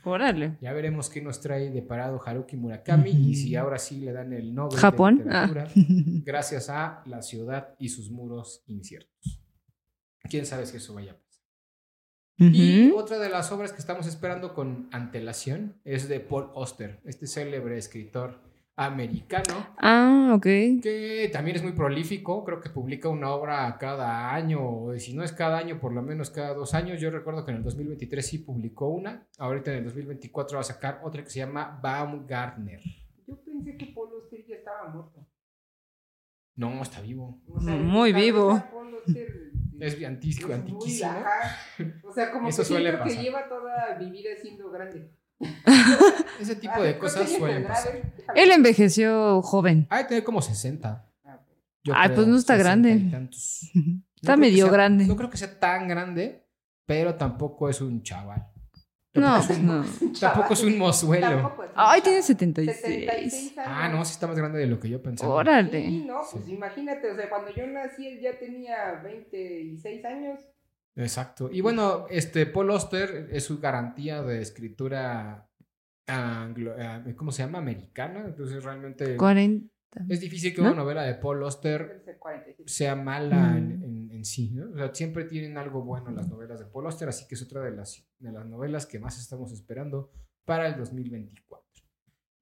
[0.04, 0.56] Órale.
[0.60, 4.32] Ya veremos qué nos trae de parado Haruki Murakami y si ahora sí le dan
[4.32, 5.18] el Nobel Japón.
[5.18, 5.68] de literatura
[6.24, 9.40] gracias a La ciudad y sus muros inciertos.
[10.28, 11.32] Quién sabe si eso vaya a pasar.
[12.38, 17.26] Y otra de las obras que estamos esperando con antelación es de Paul Auster, este
[17.26, 20.42] célebre escritor americano Ah, ok.
[20.82, 25.22] que también es muy prolífico, creo que publica una obra cada año, o si no
[25.22, 27.00] es cada año, por lo menos cada dos años.
[27.00, 30.64] Yo recuerdo que en el 2023 sí publicó una, ahorita en el 2024 va a
[30.64, 32.80] sacar otra que se llama Baumgartner.
[33.26, 35.26] Yo pensé que Paul Auster ya estaba muerto.
[36.56, 37.40] No, está vivo.
[37.48, 38.54] O sea, Muy vivo.
[38.54, 40.52] neta, Paul Auster, Es antiquísimo.
[40.52, 41.94] es muy.
[42.04, 43.16] O sea, como Eso que suele siento pasar.
[43.18, 45.11] que lleva toda mi vida siendo grande.
[46.40, 47.92] Ese tipo Ah, de ¿cuántos cosas suelen pasar.
[48.35, 49.88] Él envejeció joven.
[49.90, 51.05] De tener como 60.
[51.85, 52.94] yo Ay, pues no está 60 grande.
[52.96, 53.28] No
[54.16, 55.07] Está medio sea- grande.
[55.07, 56.46] No creo que sea tan grande,
[56.87, 58.46] pero tampoco es un chaval.
[59.14, 59.85] No, Tampoco es un, no.
[60.20, 61.28] tampoco es un mozuelo.
[61.28, 62.81] Tampoco es un Ay, tiene 76.
[62.81, 63.68] 76 años.
[63.70, 65.35] Ah, no, sí está más grande de lo que yo pensaba.
[65.35, 65.83] Órale.
[65.87, 66.52] Sí, no, pues Sí.
[66.55, 70.38] imagínate, o sea, cuando yo nací él ya tenía 26 años.
[70.96, 71.48] Exacto.
[71.50, 75.48] Y bueno, este Paul Auster es su garantía de escritura
[76.07, 77.59] anglo- eh, ¿cómo se llama?
[77.59, 78.24] Americana.
[78.26, 79.68] Entonces realmente 40.
[80.09, 80.68] es difícil que ¿No?
[80.68, 82.64] una novela de Paul 47.
[82.66, 83.85] sea mala en, Mm.
[83.85, 84.70] en- en sí, ¿no?
[84.70, 87.62] O sea, siempre tienen algo bueno las novelas de Paul Auster, así que es otra
[87.62, 90.11] de las, de las novelas que más estamos esperando
[90.44, 91.62] para el 2024.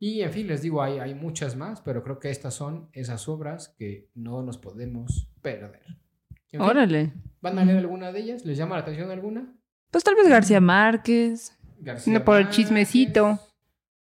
[0.02, 3.28] Y en fin, les digo, hay, hay muchas más, pero creo que estas son esas
[3.28, 5.82] obras que no nos podemos perder.
[6.30, 7.12] En fin, Órale.
[7.40, 8.44] ¿Van a leer alguna de ellas?
[8.44, 9.54] ¿Les llama la atención alguna?
[9.90, 11.56] Pues tal vez García Márquez.
[11.78, 13.38] García No, por el chismecito.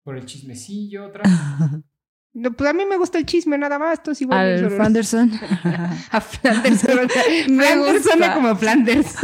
[0.03, 1.23] Por el chismecillo, otra.
[2.39, 4.39] No, pues a mí me gusta el chisme nada más, tú igual.
[4.39, 5.33] Al solo- Fanderson.
[6.11, 6.85] A Flanders.
[7.49, 8.11] Me Flanders gusta.
[8.11, 9.15] suena como Flanders.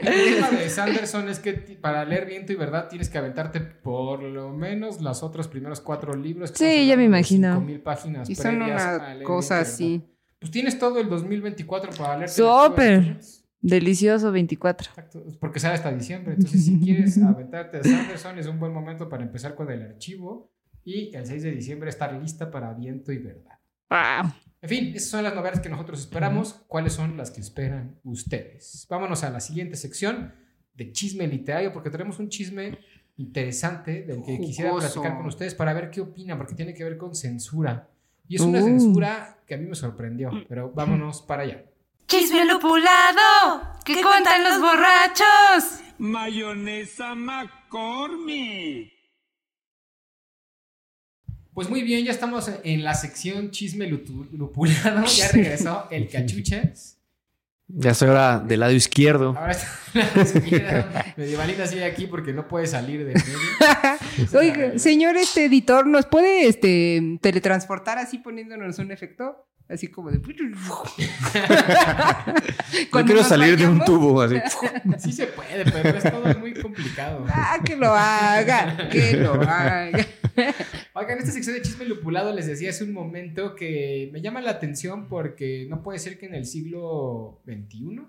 [0.00, 4.22] El tema de Sanderson es que para leer Viento y Verdad tienes que aventarte por
[4.22, 6.52] lo menos las otros primeros cuatro libros.
[6.52, 7.52] que Sí, ya me imagino.
[7.54, 10.04] 5000 páginas y son una leer cosa así.
[10.38, 12.28] Pues tienes todo el 2024 para leer.
[12.28, 13.18] Súper.
[13.60, 14.90] Delicioso 24.
[14.90, 16.34] Exacto, porque sale hasta diciembre.
[16.34, 20.52] Entonces, si quieres aventarte a Sanderson, es un buen momento para empezar con el archivo.
[20.84, 23.58] Y el 6 de diciembre estar lista para Viento y Verdad.
[23.90, 24.32] Wow.
[24.62, 26.64] En fin, esas son las novelas que nosotros esperamos.
[26.68, 28.86] ¿Cuáles son las que esperan ustedes?
[28.88, 30.32] Vámonos a la siguiente sección
[30.74, 32.78] de chisme literario, porque tenemos un chisme
[33.16, 34.92] interesante del que quisiera Jugoso.
[34.92, 37.88] platicar con ustedes para ver qué opinan, porque tiene que ver con censura.
[38.28, 38.64] Y es una Uh.
[38.64, 41.64] censura que a mí me sorprendió, pero vámonos para allá.
[42.08, 45.80] Chisme lupulado, que cuentan los borrachos.
[45.98, 48.92] Mayonesa McCormick.
[51.54, 55.04] Pues muy bien, ya estamos en la sección chisme lupulado.
[55.06, 56.95] Ya regresó el cachuchas.
[57.68, 59.34] Ya estoy ahora del lado izquierdo.
[59.36, 59.68] Ahora está
[60.14, 61.04] la izquierda.
[61.16, 63.38] Medievalina sigue aquí porque no puede salir del medio.
[64.38, 69.46] Oiga, señor este editor, ¿nos puede este teletransportar así poniéndonos un efecto?
[69.68, 70.18] Así como de.
[72.92, 74.36] Yo quiero salir de un tubo así.
[74.98, 77.26] Sí se puede, pero es todo muy complicado.
[77.28, 79.90] Ah, que lo haga, que lo haga.
[80.94, 84.40] Oigan, en esta sección de chisme lupulado les decía hace un momento que me llama
[84.40, 88.02] la atención porque no puede ser que en el siglo XXI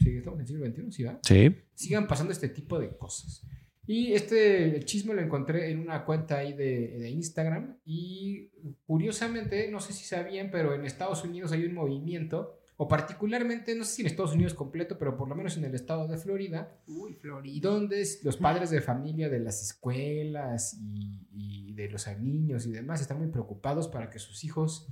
[0.00, 1.18] Sí, estamos en el siglo XXI, ¿sí va?
[1.22, 1.54] Sí.
[1.74, 3.42] Sigan pasando este tipo de cosas.
[3.90, 8.46] Y este chisme lo encontré en una cuenta ahí de, de Instagram y
[8.86, 13.82] curiosamente, no sé si sabían, pero en Estados Unidos hay un movimiento, o particularmente, no
[13.82, 16.80] sé si en Estados Unidos completo, pero por lo menos en el estado de Florida,
[16.86, 17.68] Uy, Florida.
[17.68, 23.00] donde los padres de familia de las escuelas y, y de los niños y demás
[23.00, 24.86] están muy preocupados para que sus hijos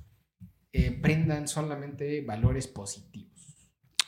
[0.72, 3.37] eh, prendan solamente valores positivos.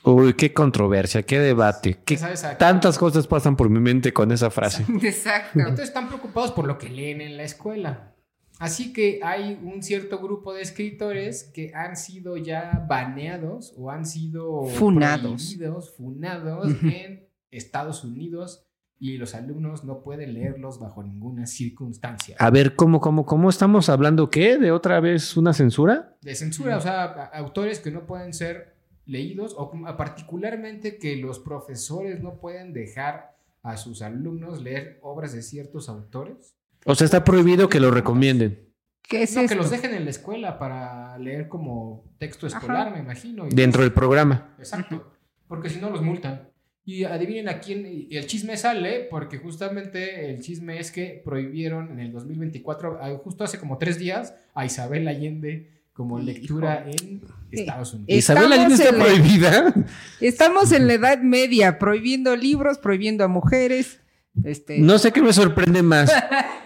[0.02, 1.98] Uy, qué controversia, qué debate.
[2.04, 2.18] Qué
[2.58, 4.84] tantas cosas pasan por mi mente con esa frase.
[5.02, 5.58] Exacto.
[5.58, 8.14] Entonces están preocupados por lo que leen en la escuela.
[8.58, 14.04] Así que hay un cierto grupo de escritores que han sido ya baneados o han
[14.04, 15.46] sido Funados.
[15.46, 18.66] prohibidos, funados en Estados Unidos
[18.98, 22.36] y los alumnos no pueden leerlos bajo ninguna circunstancia.
[22.38, 24.28] A ver, ¿cómo, cómo, cómo estamos hablando?
[24.28, 24.58] ¿Qué?
[24.58, 26.16] ¿De otra vez una censura?
[26.20, 28.76] De censura, o sea, autores que no pueden ser
[29.10, 35.42] leídos o particularmente que los profesores no pueden dejar a sus alumnos leer obras de
[35.42, 36.54] ciertos autores.
[36.86, 38.68] O sea, está prohibido que lo recomienden.
[39.02, 39.54] ¿Qué es no, esto?
[39.54, 43.46] que los dejen en la escuela para leer como texto escolar, me imagino.
[43.46, 44.54] y- Dentro del programa.
[44.58, 45.12] Exacto.
[45.48, 46.48] Porque si no los multan.
[46.84, 47.84] Y adivinen a quién.
[47.86, 53.10] Y el chisme sale porque justamente el chisme es que prohibieron en el 2024, ah,
[53.22, 58.08] justo hace como tres días, a Isabel Allende como lectura en Estados Unidos.
[58.08, 59.74] Isabel Allende está prohibida.
[60.22, 64.00] Estamos en la Edad Media, prohibiendo libros, prohibiendo a mujeres.
[64.42, 66.10] Este, No sé qué me sorprende más.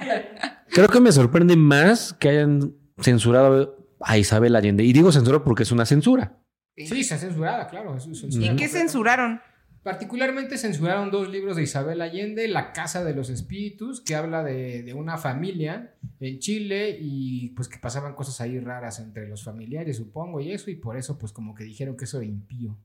[0.70, 4.84] Creo que me sorprende más que hayan censurado a Isabel Allende.
[4.84, 6.38] Y digo censura porque es una censura.
[6.76, 7.96] Sí, está censurada, claro.
[7.96, 9.40] es censura ¿Y qué censuraron?
[9.84, 14.82] Particularmente censuraron dos libros de Isabel Allende, La Casa de los Espíritus, que habla de,
[14.82, 19.98] de una familia en Chile y pues que pasaban cosas ahí raras entre los familiares,
[19.98, 22.78] supongo, y eso, y por eso pues como que dijeron que eso era impío.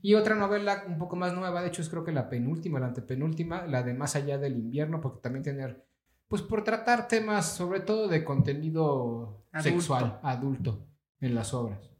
[0.00, 2.86] Y otra novela un poco más nueva, de hecho es creo que la penúltima, la
[2.86, 5.84] antepenúltima, la de Más allá del invierno, porque también tener,
[6.26, 9.70] pues por tratar temas sobre todo de contenido Adulto.
[9.70, 10.86] sexual, adulto,
[11.20, 11.90] en las obras.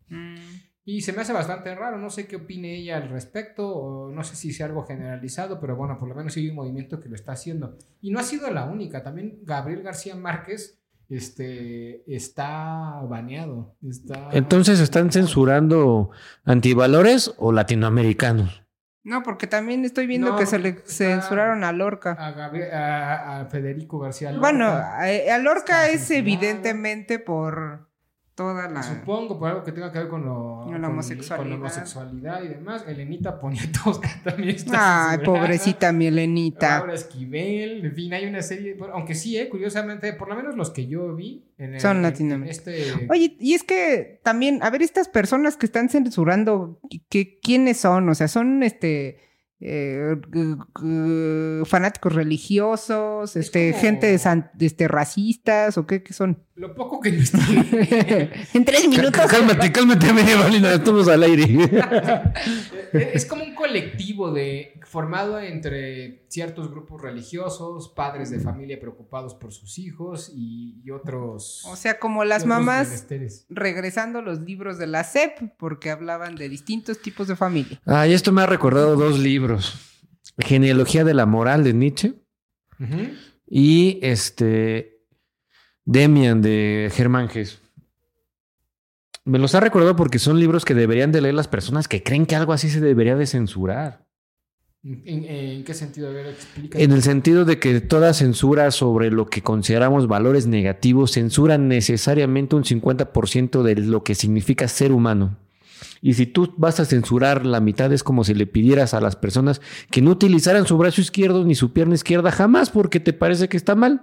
[0.87, 4.23] Y se me hace bastante raro, no sé qué opine ella al respecto, o no
[4.23, 7.09] sé si sea algo generalizado, pero bueno, por lo menos sí hay un movimiento que
[7.09, 7.79] lo está haciendo.
[8.03, 13.77] Y no ha sido la única, también Gabriel García Márquez este, está baneado.
[13.83, 14.29] Está...
[14.33, 16.11] Entonces, ¿están censurando
[16.45, 18.63] antivalores o latinoamericanos?
[19.05, 22.13] No, porque también estoy viendo No, que se le censuraron a Lorca.
[22.13, 24.41] A, Gabriel- a- a Federico García Lorca.
[24.49, 26.21] Bueno, a, a Lorca Está es censurado.
[26.21, 27.89] evidentemente por
[28.35, 28.83] toda la...
[28.83, 31.37] Supongo por algo que tenga que ver con, lo, Con la homosexualidad.
[31.37, 32.85] con la homosexualidad y demás.
[32.89, 35.41] Elenita Poniatowska también está Ay, censurada.
[35.41, 36.79] pobrecita mi Elenita.
[36.79, 40.71] Laura Esquivel, en fin, hay una serie, aunque sí, eh, curiosamente, por lo menos los
[40.71, 42.59] que yo vi en el- Son latinoamericanos.
[42.69, 47.77] este Oye, y es que también, a ver, estas personas que están censurando, ¿qué, ¿quiénes
[47.79, 48.09] son?
[48.09, 49.19] O sea, son este
[49.61, 50.17] eh,
[51.65, 56.43] fanáticos religiosos, este, como- gente de san- este, racistas, o qué, qué son?
[56.57, 58.31] lo poco que investigué.
[58.55, 59.23] en tres minutos.
[59.29, 61.45] Cálmate, cálmate, media Valina, estamos al aire.
[62.93, 69.53] Es como un colectivo de formado entre ciertos grupos religiosos, padres de familia preocupados por
[69.53, 71.65] sus hijos y, y otros.
[71.67, 73.05] O sea, como las mamás
[73.49, 77.81] regresando a los libros de la SEP, porque hablaban de distintos tipos de familia.
[77.85, 79.44] Ay, esto me ha recordado dos libros.
[80.39, 82.15] Genealogía de la moral de Nietzsche
[83.47, 85.01] y este
[85.85, 87.61] Demian de Germán Gess.
[89.25, 92.27] Me los ha recordado porque son libros que deberían de leer las personas que creen
[92.27, 94.05] que algo así se debería de censurar.
[94.83, 96.09] ¿En, en qué sentido?
[96.09, 96.79] A ver, explica.
[96.79, 102.55] En el sentido de que toda censura sobre lo que consideramos valores negativos censura necesariamente
[102.55, 105.39] un 50% de lo que significa ser humano.
[106.01, 109.17] Y si tú vas a censurar la mitad es como si le pidieras a las
[109.17, 109.61] personas
[109.91, 113.57] que no utilizaran su brazo izquierdo ni su pierna izquierda jamás porque te parece que
[113.57, 114.03] está mal.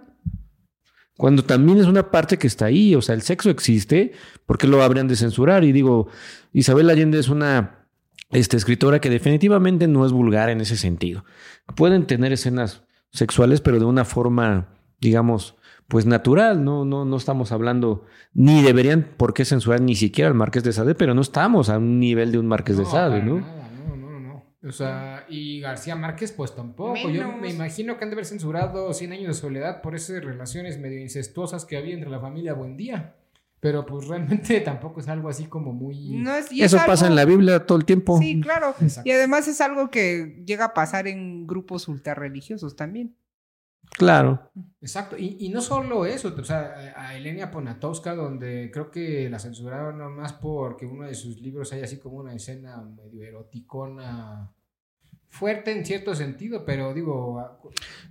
[1.17, 4.13] Cuando también es una parte que está ahí, o sea, el sexo existe,
[4.45, 5.63] ¿por qué lo habrían de censurar?
[5.63, 6.07] Y digo,
[6.51, 7.87] Isabel Allende es una
[8.31, 11.25] este, escritora que definitivamente no es vulgar en ese sentido.
[11.75, 15.55] Pueden tener escenas sexuales, pero de una forma, digamos,
[15.91, 20.35] pues natural, no, no, no estamos hablando, ni deberían por qué censurar ni siquiera al
[20.35, 23.41] Marqués de Sade, pero no estamos a un nivel de un Marqués de Sade, ¿no?
[23.41, 24.45] nada, no, no, no.
[24.63, 27.09] O sea, y García Márquez, pues tampoco.
[27.09, 30.79] Yo me imagino que han de haber censurado 100 años de soledad por esas relaciones
[30.79, 33.15] medio incestuosas que había entre la familia Buendía.
[33.59, 36.11] Pero pues realmente tampoco es algo así como muy.
[36.11, 38.17] No es, y es Eso pasa en la Biblia todo el tiempo.
[38.17, 38.73] Sí, claro.
[38.79, 39.09] Exacto.
[39.09, 43.13] Y además es algo que llega a pasar en grupos ultrarreligiosos también.
[43.97, 44.51] Claro.
[44.81, 45.17] Exacto.
[45.17, 49.97] Y, y no solo eso, o sea, a Elenia Ponatowska, donde creo que la censuraron
[49.97, 54.51] nomás porque uno de sus libros hay así como una escena medio eroticona
[55.31, 57.41] fuerte en cierto sentido, pero digo,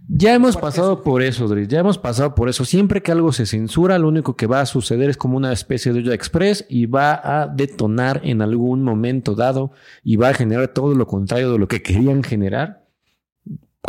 [0.09, 1.69] Ya hemos pasado por eso, Dries.
[1.69, 2.64] Ya hemos pasado por eso.
[2.64, 5.93] Siempre que algo se censura, lo único que va a suceder es como una especie
[5.93, 9.71] de olla express y va a detonar en algún momento dado
[10.03, 12.87] y va a generar todo lo contrario de lo que querían generar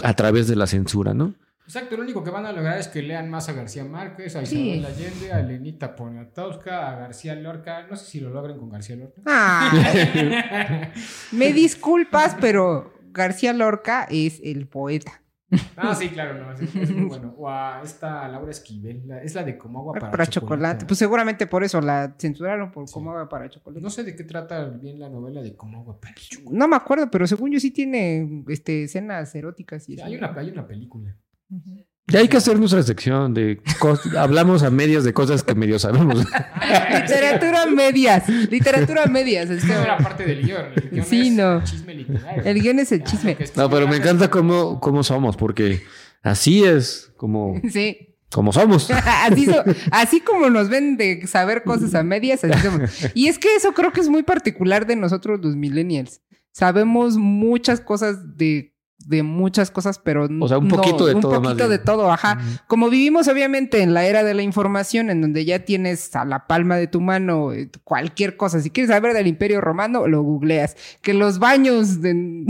[0.04, 1.34] a través de la censura, ¿no?
[1.76, 4.46] Exacto, lo único que van a lograr es que lean más a García Márquez, a
[4.46, 4.72] Sí.
[4.72, 7.88] Isabel Allende, a Lenita Poniatowska, a García Lorca.
[7.90, 9.22] No sé si lo logren con García Lorca.
[9.26, 9.72] Ah,
[11.32, 15.18] me disculpas, pero García Lorca es el poeta.
[15.76, 17.34] Ah, sí, claro, no, es, es muy bueno.
[17.38, 20.86] O a esta Laura Esquivel, la- es la de como agua para, Para, chocolate.
[20.86, 23.82] Pues seguramente por eso la censuraron por cómo va para chocolate.
[23.82, 26.58] No sé de qué trata bien la novela de como agua para chocolate.
[26.58, 30.06] No me acuerdo, pero según yo sí tiene este, escenas eróticas y eso.
[30.06, 31.18] Hay una, hay una película.
[32.08, 33.62] Ya hay que hacer nuestra sección de
[34.18, 36.26] hablamos a medias de cosas que medio sabemos.
[37.02, 38.28] Literatura medias.
[38.28, 39.50] Literatura medias.
[39.50, 40.66] Es que no era Este, parte del guion.
[40.76, 41.64] El guion Sí, es no.
[41.64, 42.44] chisme literario.
[42.44, 43.38] el guion es el chisme.
[43.56, 45.84] No, pero me encanta cómo, cómo somos, porque
[46.22, 48.16] así es como, Sí.
[48.32, 48.90] como somos.
[49.24, 52.90] Así, so- así como nos ven de saber cosas a medias, así somos.
[53.14, 56.22] Y es que eso creo que es muy particular de nosotros los millennials.
[56.52, 58.71] Sabemos muchas cosas de,
[59.08, 62.12] de muchas cosas, pero O sea, un poquito de un todo, más poquito de todo,
[62.12, 62.40] ajá.
[62.68, 66.48] Como vivimos obviamente en la era de la información, en donde ya tienes a la
[66.48, 68.62] palma de tu mano eh, cualquier cosa.
[68.62, 70.76] Si quieres saber del Imperio Romano, lo googleas.
[71.02, 72.46] Que los baños de...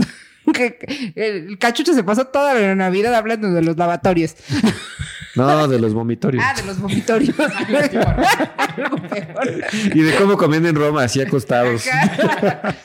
[0.52, 4.34] que el cachucho se pasó toda la Navidad hablando de los lavatorios.
[5.34, 6.44] No, de los vomitorios.
[6.46, 7.34] Ah, de los vomitorios.
[8.58, 9.64] Algo peor.
[9.94, 11.86] Y de cómo comen en Roma, así acostados.
[11.86, 12.76] Acá.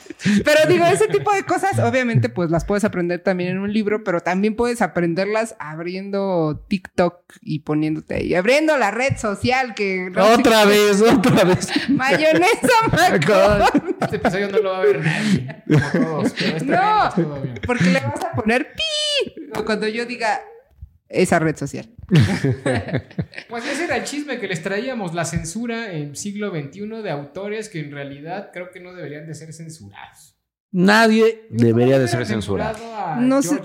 [0.44, 4.02] Pero digo, ese tipo de cosas, obviamente, pues las puedes aprender también en un libro,
[4.02, 10.10] pero también puedes aprenderlas abriendo TikTok y poniéndote ahí, abriendo la red social que...
[10.16, 11.68] Otra vez, otra vez.
[11.88, 13.68] Mayonesa.
[14.00, 15.62] Este episodio no lo va a ver nadie.
[15.66, 15.90] Como
[16.22, 16.32] todos.
[16.38, 16.78] Pero este No.
[16.80, 17.60] año todo bien.
[17.66, 20.40] Porque le vas a poner pi cuando yo diga
[21.08, 21.88] esa red social.
[23.48, 27.68] Pues ese era el chisme que les traíamos, la censura en siglo XXI de autores
[27.68, 30.38] que en realidad creo que no deberían de ser censurados.
[30.70, 32.94] Nadie debería de ¿Cómo ser censurado.
[32.94, 33.58] a No sé.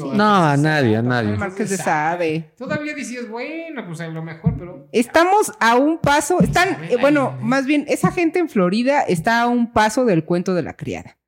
[0.00, 1.36] O No, a nadie, a nadie.
[1.36, 2.52] Marqués de Sade.
[2.56, 7.30] Todavía decías, bueno, pues a lo mejor, pero Estamos a un paso, están, eh, bueno,
[7.30, 7.44] Allende.
[7.44, 11.18] más bien, esa gente en Florida está a un paso del cuento de la criada.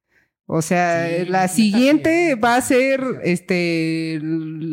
[0.47, 4.21] O sea, Sí, la siguiente va a ser, este,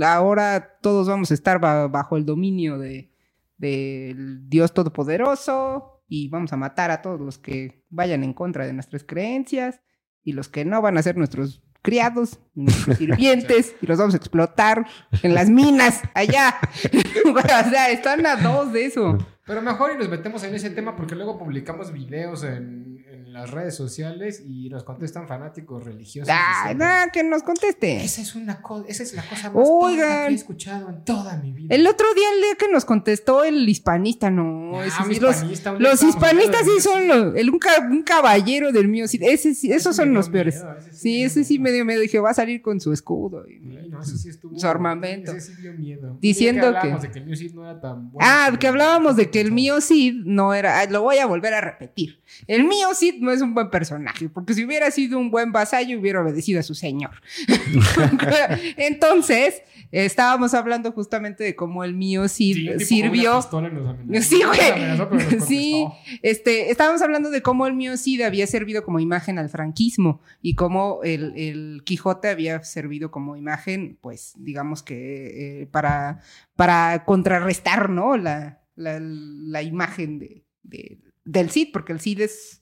[0.05, 3.11] ahora todos vamos a estar ba- bajo el dominio de
[3.57, 8.73] del Dios Todopoderoso y vamos a matar a todos los que vayan en contra de
[8.73, 9.79] nuestras creencias
[10.23, 14.17] y los que no van a ser nuestros criados, nuestros sirvientes y los vamos a
[14.17, 14.85] explotar
[15.21, 16.55] en las minas allá.
[17.25, 19.17] o sea, están a dos de eso.
[19.45, 23.49] Pero mejor y nos metemos en ese tema porque luego publicamos videos en, en las
[23.49, 26.29] redes sociales y nos contestan fanáticos religiosos.
[26.31, 28.03] Ah, que nos conteste.
[28.03, 30.27] Esa es una cosa, esa es la cosa más Oigan.
[30.27, 31.73] que he escuchado en toda mi vida.
[31.75, 34.79] El otro día el día que nos contestó el hispanista, no.
[34.79, 39.07] Ah, los, hispanista, los hispanistas sí son los, el, un, un caballero del mío.
[39.07, 40.55] sí, ese sí, esos Ese son los peores.
[40.55, 42.01] miedo, ese sí Sí, ese sí me dio miedo.
[42.01, 43.45] Dije, va a salir con su escudo.
[43.49, 43.59] y-
[44.03, 45.31] ese sí estuvo- Su armamento.
[45.31, 46.17] Ese sí dio miedo.
[46.21, 48.19] Diciendo que- hablábamos de que el Music no era tan bueno.
[48.29, 50.79] Ah, que hablábamos de que el mío Cid no era.
[50.79, 52.19] ay, Lo voy a volver a repetir.
[52.47, 55.99] El mío Cid no es un buen personaje, porque si hubiera sido un buen vasallo,
[55.99, 57.11] hubiera obedecido a su señor.
[58.77, 59.61] Entonces,
[59.91, 63.41] estábamos hablando justamente de cómo el mío Cid Sí, sirvió.
[64.21, 64.71] Sí, güey.
[64.71, 65.85] amenazó, Sí,
[66.21, 70.55] este, estábamos hablando de cómo el mío Cid había servido como imagen al franquismo y
[70.55, 76.19] cómo el, el Quijote había servido como imagen, pues, digamos que eh, para,
[76.55, 78.17] para contrarrestar, ¿no?
[78.17, 82.61] La, la, la imagen de, de- del Cid, porque el Cid es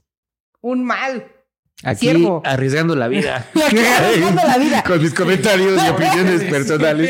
[0.62, 1.26] un mal.
[1.84, 2.44] Aquí Siervo.
[2.46, 3.48] arriesgando la vida.
[3.56, 4.84] Arriesgando la vida.
[4.88, 7.10] Con mis comentarios y opiniones personales.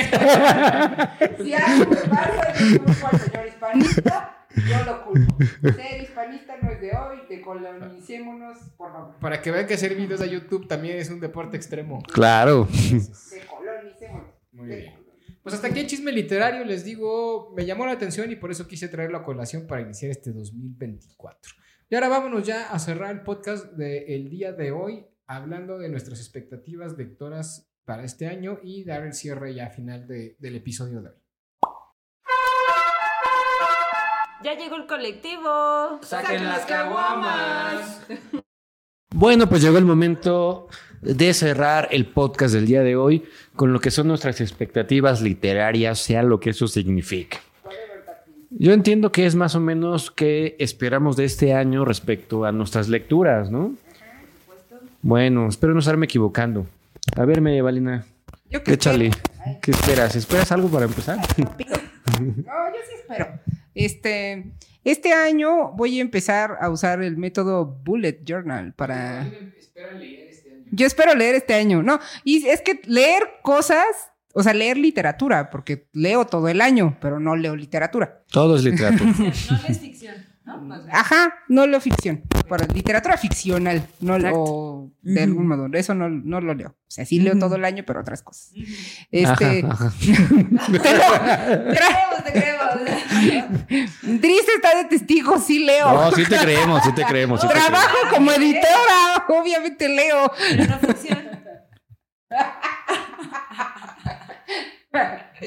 [1.43, 5.37] Si algo me pasa, yo culpo al señor hispanista, yo lo culpo.
[5.75, 9.15] Ser hispanista no es de hoy, decolonicémonos, por favor.
[9.19, 12.01] Para que vean que hacer videos a YouTube también es un deporte extremo.
[12.03, 12.65] Claro.
[14.51, 14.93] Muy bien.
[15.43, 18.67] Pues hasta aquí el chisme literario, les digo, me llamó la atención y por eso
[18.67, 21.53] quise traerlo a colación para iniciar este 2024.
[21.89, 26.19] Y ahora vámonos ya a cerrar el podcast del día de hoy, hablando de nuestras
[26.19, 31.09] expectativas lectoras para este año y dar el cierre ya final de- del episodio de
[31.09, 31.15] hoy.
[34.43, 35.99] Ya llegó el colectivo.
[36.01, 38.01] ¡Saquen las caguamas!
[39.13, 40.67] Bueno, pues llegó el momento
[41.01, 43.23] de cerrar el podcast del día de hoy
[43.55, 47.37] con lo que son nuestras expectativas literarias, sea lo que eso signifique.
[48.51, 52.89] Yo entiendo que es más o menos qué esperamos de este año respecto a nuestras
[52.89, 53.73] lecturas, ¿no?
[55.01, 56.67] Bueno, espero no estarme equivocando.
[57.15, 58.05] A ver, medievalina,
[58.49, 59.11] Yo que échale.
[59.61, 60.15] ¿Qué esperas?
[60.15, 61.17] ¿Esperas algo para empezar?
[61.17, 61.45] No,
[62.19, 63.39] yo sí espero.
[63.73, 64.51] Este,
[64.83, 69.29] este año voy a empezar a usar el método Bullet Journal para.
[70.71, 71.83] Yo espero leer este año.
[71.83, 73.85] No, y es que leer cosas,
[74.33, 78.23] o sea, leer literatura, porque leo todo el año, pero no leo literatura.
[78.31, 79.11] Todo es literatura.
[79.17, 80.15] No es ficción,
[80.45, 80.61] ¿no?
[80.61, 80.95] Más bien.
[80.95, 82.23] Ajá, no leo ficción.
[82.47, 84.39] Para literatura ficcional, no Exacto.
[84.39, 85.67] o de algún modo.
[85.73, 86.69] Eso no, no lo leo.
[86.69, 88.51] O sea, sí leo todo el año, pero otras cosas.
[89.11, 89.65] Este.
[89.65, 89.91] Ajá, ajá.
[90.67, 93.89] Creemos, te creemos.
[94.01, 95.93] Dris está de testigo, sí leo.
[95.93, 97.41] No, sí te creemos, sí te creemos.
[97.41, 100.31] sí te Trabajo como editora, obviamente leo.
[100.49, 101.19] Pero no ficción.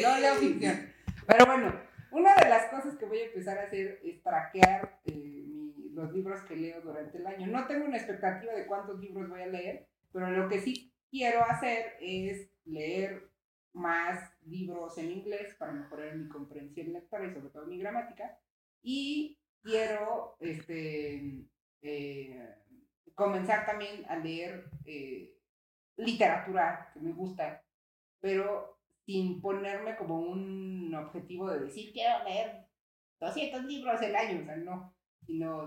[0.02, 0.92] No leo ficción.
[1.26, 1.72] Pero bueno,
[2.14, 5.44] una de las cosas que voy a empezar a hacer es traquear eh,
[5.90, 7.48] los libros que leo durante el año.
[7.48, 11.42] No tengo una expectativa de cuántos libros voy a leer, pero lo que sí quiero
[11.42, 13.30] hacer es leer
[13.72, 18.38] más libros en inglés para mejorar mi comprensión lectora y sobre todo mi gramática.
[18.80, 21.48] Y quiero este,
[21.82, 22.54] eh,
[23.16, 25.36] comenzar también a leer eh,
[25.96, 27.64] literatura que me gusta,
[28.20, 32.66] pero sin ponerme como un objetivo de decir quiero leer
[33.20, 34.94] 200 libros el año, o sea, no,
[35.26, 35.58] sino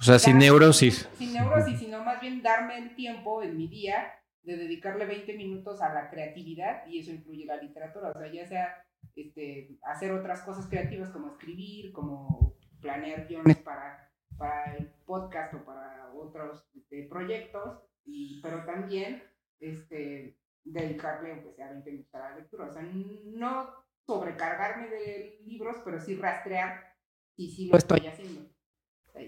[0.00, 1.08] O sea, sin neurosis.
[1.16, 5.82] sin neurosis, sino más bien darme el tiempo en mi día de dedicarle 20 minutos
[5.82, 8.86] a la creatividad y eso incluye la literatura, o sea, ya sea
[9.16, 15.64] este, hacer otras cosas creativas como escribir, como planear guiones para, para el podcast o
[15.64, 19.22] para otros este, proyectos, y, pero también
[19.60, 23.70] este, dedicarle aunque sea 20 minutos a la lectura, o sea, no
[24.06, 26.94] sobrecargarme de libros, pero sí rastrear
[27.36, 28.48] y sí lo estoy haciendo.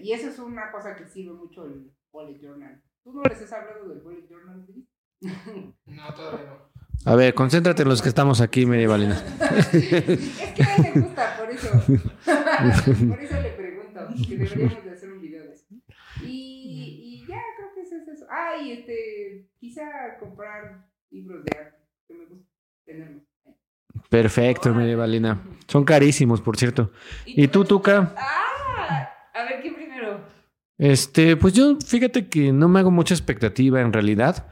[0.01, 2.81] Y eso es una cosa que sirve mucho el bullet journal.
[3.03, 4.65] ¿Tú no les has hablado del bullet journal?
[5.85, 6.69] No, todavía no.
[7.05, 9.15] A ver, concéntrate en los que estamos aquí, medievalina.
[9.73, 11.69] es que a él le gusta, por eso.
[13.07, 15.65] por eso le pregunto, que deberíamos de hacer un video de eso.
[16.23, 18.25] Y, y ya, creo que eso es eso.
[18.29, 22.45] Ah, y este, quizá comprar libros de arte, que me gusta
[22.85, 23.23] tenerlos.
[24.09, 25.41] Perfecto, medievalina.
[25.67, 26.91] Son carísimos, por cierto.
[27.25, 28.13] ¿Y tú, Tuca?
[28.17, 30.21] Ah, a ver, ¿quién primero?
[30.77, 34.47] Este, pues yo, fíjate que no me hago mucha expectativa en realidad.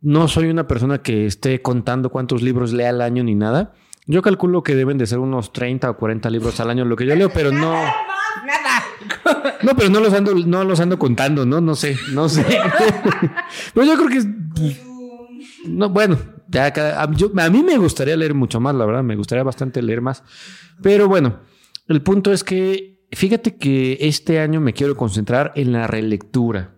[0.00, 3.74] No soy una persona que esté contando cuántos libros lea al año ni nada.
[4.06, 7.06] Yo calculo que deben de ser unos 30 o 40 libros al año lo que
[7.06, 7.72] yo leo, pero no.
[7.72, 8.84] ¡Nada!
[9.62, 11.62] No, pero no los ando, no los ando contando, ¿no?
[11.62, 12.44] No sé, no sé.
[13.74, 14.26] pero yo creo que es.
[14.54, 14.93] pues,
[15.66, 16.18] No, bueno,
[16.48, 19.42] ya cada- a, yo- a mí me gustaría leer mucho más, la verdad, me gustaría
[19.44, 20.22] bastante leer más.
[20.82, 21.40] Pero bueno,
[21.88, 26.70] el punto es que fíjate que este año me quiero concentrar en la relectura.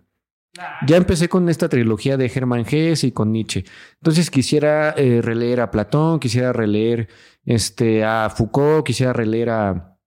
[0.87, 3.65] Ya empecé con esta trilogía de Germán Hesse y con Nietzsche.
[4.01, 7.09] Entonces quisiera eh, releer a Platón, quisiera releer
[7.45, 9.99] este, a Foucault, quisiera releer a,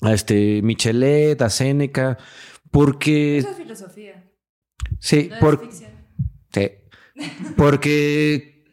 [0.00, 2.16] a este, Michelet, a Séneca,
[2.70, 3.36] porque...
[3.38, 4.24] Eso es filosofía.
[4.98, 5.38] Sí, No.
[7.56, 8.64] Porque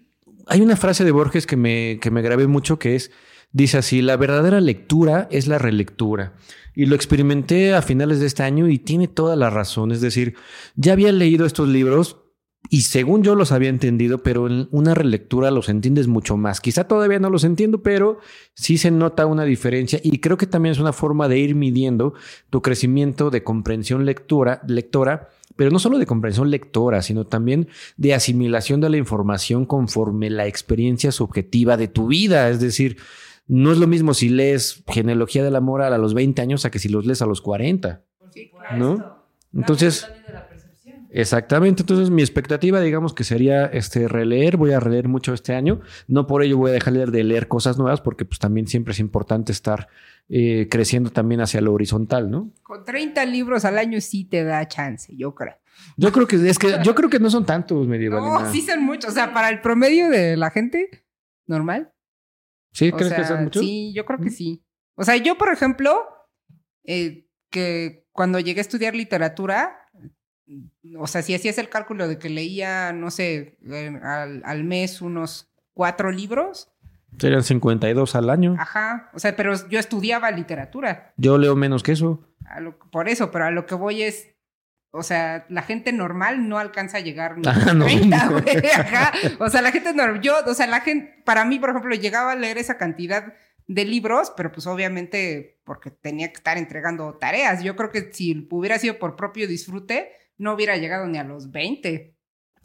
[0.47, 3.11] hay una frase de Borges que me, que me grabé mucho que es,
[3.51, 6.33] dice así, la verdadera lectura es la relectura.
[6.75, 9.91] Y lo experimenté a finales de este año y tiene toda la razón.
[9.91, 10.35] Es decir,
[10.75, 12.24] ya había leído estos libros
[12.69, 16.61] y según yo los había entendido, pero en una relectura los entiendes mucho más.
[16.61, 18.19] Quizá todavía no los entiendo, pero
[18.53, 22.13] sí se nota una diferencia y creo que también es una forma de ir midiendo
[22.49, 28.13] tu crecimiento de comprensión lectura, lectora, pero no solo de comprensión lectora, sino también de
[28.13, 32.49] asimilación de la información conforme la experiencia subjetiva de tu vida.
[32.49, 32.97] Es decir,
[33.47, 36.71] no es lo mismo si lees Genealogía de la Moral a los 20 años a
[36.71, 38.03] que si los lees a los 40.
[38.31, 39.23] Sí, ¿No?
[39.53, 40.07] Entonces,
[41.21, 41.83] exactamente.
[41.83, 44.57] Entonces, mi expectativa, digamos que sería este, releer.
[44.57, 45.81] Voy a releer mucho este año.
[46.07, 48.99] No por ello voy a dejar de leer cosas nuevas, porque pues también siempre es
[48.99, 49.87] importante estar
[50.27, 52.51] eh, creciendo también hacia lo horizontal, ¿no?
[52.63, 55.55] Con 30 libros al año sí te da chance, yo creo.
[55.97, 58.39] Yo creo que es que yo creo que no son tantos medievalina.
[58.39, 59.11] No, sí son muchos.
[59.11, 61.05] O sea, para el promedio de la gente
[61.47, 61.91] normal.
[62.71, 62.89] ¿Sí?
[62.89, 63.61] O ¿Crees sea, que son muchos?
[63.61, 64.63] Sí, yo creo que sí.
[64.95, 65.95] O sea, yo, por ejemplo,
[66.83, 69.84] eh, que cuando llegué a estudiar literatura,
[70.97, 73.57] o sea, si hacías el cálculo de que leía, no sé,
[74.03, 76.71] al, al mes unos cuatro libros,
[77.17, 78.55] Serían 52 al año.
[78.59, 82.27] ajá, o sea, pero yo estudiaba literatura, Yo leo menos que eso.
[82.45, 84.29] a lo- por eso, pero a lo que voy es,
[84.91, 87.85] o sea, la gente normal no alcanza a llegar ni Ah, a no.
[87.85, 89.11] 30, güey, ajá.
[89.39, 92.33] O sea, la gente normal, yo, o sea, la gente, para mí, por ejemplo, llegaba
[92.33, 93.33] a leer esa cantidad
[93.67, 97.63] de libros, pero pues obviamente porque tenía que estar entregando tareas.
[97.63, 101.51] Yo creo que si hubiera sido por propio disfrute, no hubiera llegado ni a los
[101.51, 102.15] 20.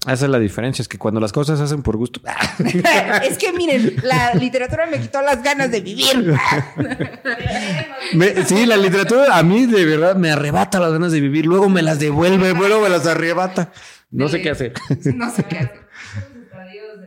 [0.07, 2.23] Esa es la diferencia, es que cuando las cosas se hacen por gusto.
[3.23, 6.35] es que miren, la literatura me quitó las ganas de vivir.
[8.15, 11.69] Me- sí, la literatura a mí de verdad me arrebata las ganas de vivir, luego
[11.69, 13.73] me las devuelve, luego me las arrebata.
[14.11, 14.73] No sé qué hacer.
[15.15, 15.81] no sé qué hacer.
[16.15, 17.01] Son los estadios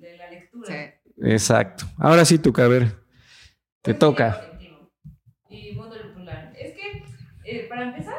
[0.00, 0.94] de la, lectura.
[1.22, 1.84] Exacto.
[1.98, 2.96] Ahora sí, tu ver.
[3.82, 4.46] Te toca.
[5.50, 6.52] Y mundo popular.
[6.58, 7.04] Es que,
[7.44, 8.14] eh, para empezar,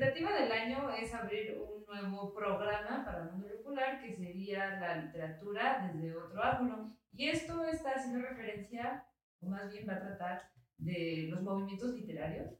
[0.00, 5.92] expectativa del año es abrir un nuevo programa para mundo popular que sería la literatura
[5.92, 6.96] desde otro ángulo.
[7.12, 9.06] Y esto está haciendo referencia,
[9.42, 12.54] o más bien va a tratar, de los movimientos literarios,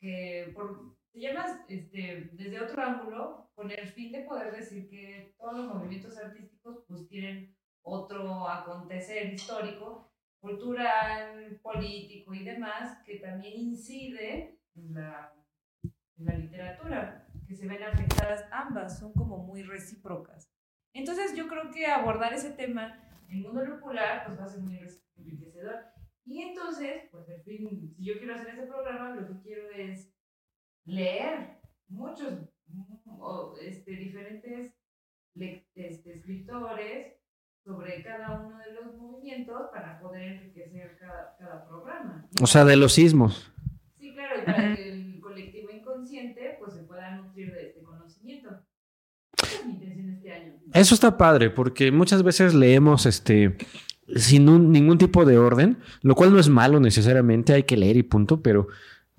[0.00, 5.36] que por, se llama este, desde otro ángulo, con el fin de poder decir que
[5.38, 13.60] todos los movimientos artísticos pues tienen otro acontecer histórico cultural, político y demás, que también
[13.60, 15.39] incide en la,
[16.20, 20.52] en la literatura, que se ven afectadas ambas, son como muy recíprocas.
[20.92, 24.60] Entonces yo creo que abordar ese tema en el mundo popular pues va a ser
[24.60, 24.78] muy
[25.16, 25.76] enriquecedor.
[26.26, 30.12] Y entonces, pues fin, si yo quiero hacer ese programa, lo que quiero es
[30.84, 32.34] leer muchos,
[33.18, 34.74] o, este, diferentes
[35.34, 37.16] este, escritores
[37.64, 42.28] sobre cada uno de los movimientos para poder enriquecer cada, cada programa.
[42.40, 43.52] O sea, de los sismos.
[43.98, 45.09] Sí, claro, y para que el
[46.58, 48.50] pues se pueda nutrir de este conocimiento.
[49.32, 50.60] Este.
[50.72, 53.56] Eso está padre, porque muchas veces leemos este
[54.16, 58.02] sin ningún tipo de orden, lo cual no es malo necesariamente, hay que leer y
[58.02, 58.66] punto, pero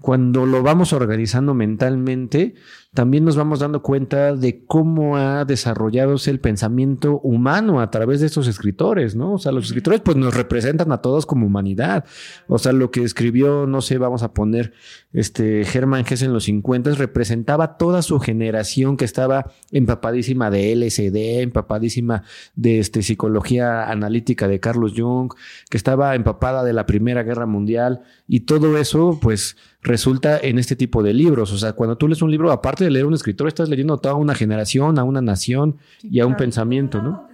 [0.02, 2.56] cuando lo vamos organizando mentalmente,
[2.94, 8.28] también nos vamos dando cuenta de cómo ha desarrolladose el pensamiento humano a través de
[8.28, 9.34] estos escritores, ¿no?
[9.34, 12.04] O sea, los escritores pues nos representan a todos como humanidad.
[12.48, 14.74] O sea, lo que escribió, no sé, vamos a poner
[15.14, 21.42] este Hermann Hesse en los 50 representaba toda su generación que estaba empapadísima de LSD,
[21.44, 22.24] empapadísima
[22.56, 25.32] de este, psicología analítica de Carlos Jung,
[25.70, 30.76] que estaba empapada de la Primera Guerra Mundial y todo eso pues resulta en este
[30.76, 31.52] tipo de libros.
[31.52, 33.98] O sea, cuando tú lees un libro, aparte de leer un escritor, estás leyendo a
[34.02, 37.28] toda una generación, a una nación y a un pensamiento, ¿no?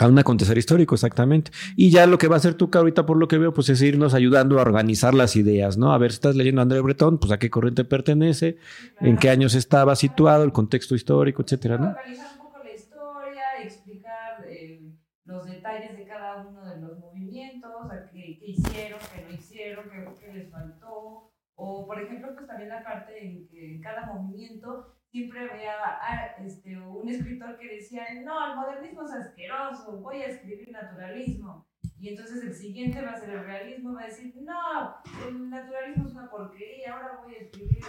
[0.00, 1.50] A un acontecer histórico, exactamente.
[1.74, 3.82] Y ya lo que va a hacer tú, ahorita por lo que veo, pues es
[3.82, 5.92] irnos ayudando a organizar las ideas, ¿no?
[5.92, 8.58] A ver, si estás leyendo a André Breton, pues a qué corriente pertenece,
[9.00, 11.88] en qué años estaba situado, el contexto histórico, etcétera, ¿no?
[11.88, 14.92] Organizar un poco la historia, explicar eh,
[15.24, 19.34] los detalles de cada uno de los movimientos, o sea, qué, qué hicieron, qué no
[19.34, 21.32] hicieron, qué, qué les faltó.
[21.60, 26.36] O, por ejemplo, pues también la parte en que en cada movimiento siempre había ah,
[26.38, 31.66] este, un escritor que decía, no, el modernismo es asqueroso, voy a escribir naturalismo.
[31.98, 34.94] Y entonces el siguiente va a ser el realismo, va a decir, no,
[35.26, 37.84] el naturalismo es una porquería, ahora voy a escribir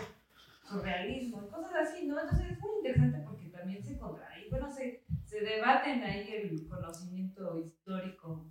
[0.64, 2.20] surrealismo, cosas así, ¿no?
[2.20, 7.56] Entonces es muy interesante porque también se contrae, bueno, se, se debaten ahí el conocimiento
[7.60, 8.48] histórico,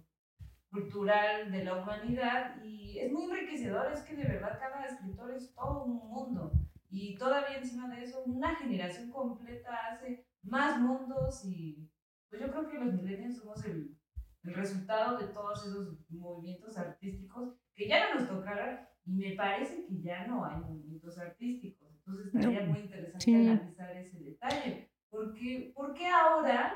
[0.70, 5.54] cultural de la humanidad y es muy enriquecedor, es que de verdad cada escritor es
[5.54, 6.52] todo un mundo
[6.90, 11.90] y todavía encima de eso una generación completa hace más mundos y
[12.28, 13.96] pues yo creo que los millennials somos el,
[14.44, 19.86] el resultado de todos esos movimientos artísticos que ya no nos tocaron y me parece
[19.86, 21.88] que ya no hay movimientos artísticos.
[21.98, 23.34] Entonces estaría muy interesante Sí.
[23.34, 24.90] analizar ese detalle.
[25.08, 26.74] Porque, ¿Por qué ahora?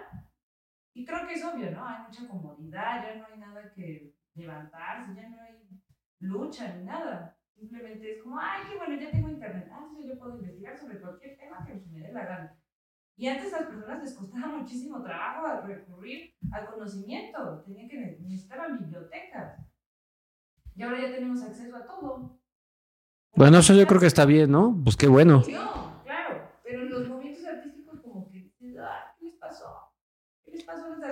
[0.95, 1.87] Y creo que es obvio, ¿no?
[1.87, 5.69] Hay mucha comodidad, ya no hay nada que levantarse, ya no hay
[6.21, 7.39] lucha ni nada.
[7.55, 9.69] Simplemente es como, ay, qué bueno, ya tengo internet.
[9.73, 12.59] Ah, entonces yo puedo investigar sobre cualquier tema que me dé la gana.
[13.17, 17.63] Y antes a las personas les costaba muchísimo trabajo recurrir al conocimiento.
[17.65, 19.61] Tenían que necesitaban bibliotecas.
[20.75, 22.39] Y ahora ya tenemos acceso a todo.
[23.35, 24.79] Bueno, eso yo creo que está bien, ¿no?
[24.83, 25.43] Pues qué bueno.
[25.49, 29.93] No, claro, pero los movimientos artísticos como que, ah, ¿qué les pasó?
[30.45, 30.51] ¿Qué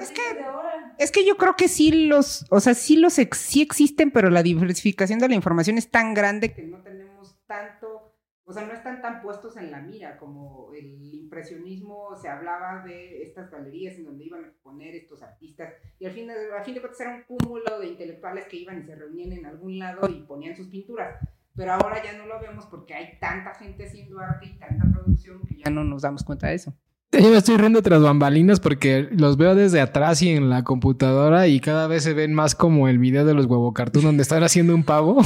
[0.08, 0.94] artistas que- de ahora?
[0.98, 4.30] Es que yo creo que sí los, o sea, sí los ex- sí existen, pero
[4.30, 8.72] la diversificación de la información es tan grande que no tenemos tanto, o sea, no
[8.74, 14.04] están tan puestos en la mira como el impresionismo, se hablaba de estas galerías en
[14.04, 17.14] donde iban a exponer estos artistas y al fin de, a fin de cuentas era
[17.14, 20.68] un cúmulo de intelectuales que iban y se reunían en algún lado y ponían sus
[20.68, 21.16] pinturas.
[21.56, 25.40] Pero ahora ya no lo vemos porque hay tanta gente haciendo arte y tanta producción
[25.46, 26.74] que ya no nos damos cuenta de eso.
[27.12, 31.48] Yo me estoy riendo tras bambalinas porque los veo desde atrás y en la computadora
[31.48, 34.44] y cada vez se ven más como el video de los huevo cartoon donde están
[34.44, 35.20] haciendo un pavo.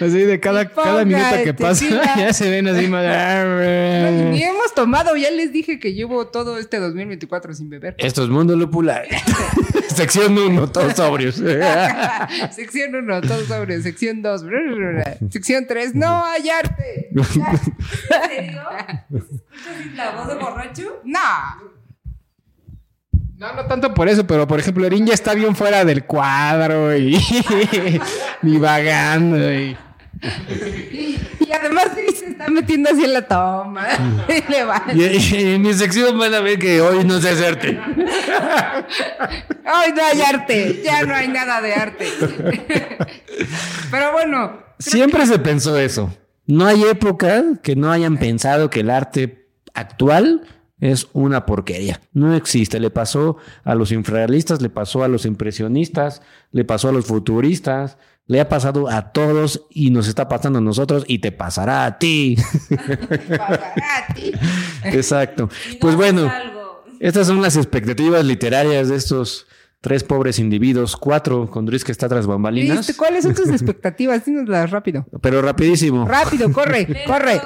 [0.00, 2.16] así de cada, ponga cada minuto que pasa ya.
[2.18, 3.04] ya se ven así más.
[4.30, 7.96] Ni hemos tomado, ya les dije que llevo todo este 2024 sin beber.
[7.98, 9.08] Esto es Mundo Lupular.
[9.94, 11.36] Sección 1, todos sobrios.
[12.52, 13.82] sección 1, todos sobre.
[13.82, 14.42] Sección 2.
[15.30, 17.10] Sección 3, no hay arte.
[17.14, 18.62] ¿En serio?
[19.12, 21.00] ¿Escuchas la voz de borracho?
[21.04, 21.18] No.
[23.36, 26.94] No, no tanto por eso, pero por ejemplo, Erin ya está bien fuera del cuadro
[26.94, 27.16] y
[28.42, 29.50] divagando.
[29.50, 29.76] Y...
[31.40, 33.88] Y además se está metiendo así en la toma.
[34.28, 34.84] Y le va.
[34.94, 37.70] Y, y en mi sección van a ver que hoy no se hacerte.
[39.72, 40.82] Hoy no hay arte.
[40.84, 42.06] Ya no hay nada de arte.
[43.90, 44.58] Pero bueno.
[44.78, 46.12] Siempre se pensó eso.
[46.46, 50.42] No hay época que no hayan pensado que el arte actual
[50.80, 52.00] es una porquería.
[52.12, 52.80] No existe.
[52.80, 57.98] Le pasó a los infrarrealistas, le pasó a los impresionistas, le pasó a los futuristas,
[58.30, 61.98] le ha pasado a todos y nos está pasando a nosotros y te pasará a
[61.98, 62.36] ti.
[63.28, 64.30] pasará a ti.
[64.84, 65.48] Exacto.
[65.72, 66.30] No Pues bueno,
[67.00, 69.48] estas son las expectativas literarias de estos
[69.80, 72.78] tres pobres individuos, cuatro con Dries que está tras bambalinas.
[72.78, 72.94] ¿Viste?
[72.94, 74.24] ¿Cuáles son tus expectativas?
[74.24, 75.08] Dínoslas rápido.
[75.20, 76.06] Pero rapidísimo.
[76.06, 77.40] Rápido, corre, corre.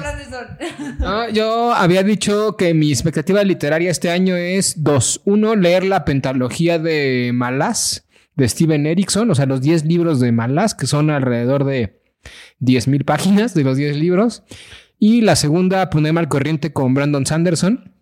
[0.98, 5.22] No, yo había dicho que mi expectativa literaria este año es dos.
[5.24, 8.03] Uno, leer la pentalogía de Malás
[8.36, 12.00] de Steven Erickson, o sea, los 10 libros de Malás, que son alrededor de
[12.60, 14.42] 10.000 páginas de los 10 libros.
[14.98, 17.92] Y la segunda, ponerme al corriente con Brandon Sanderson,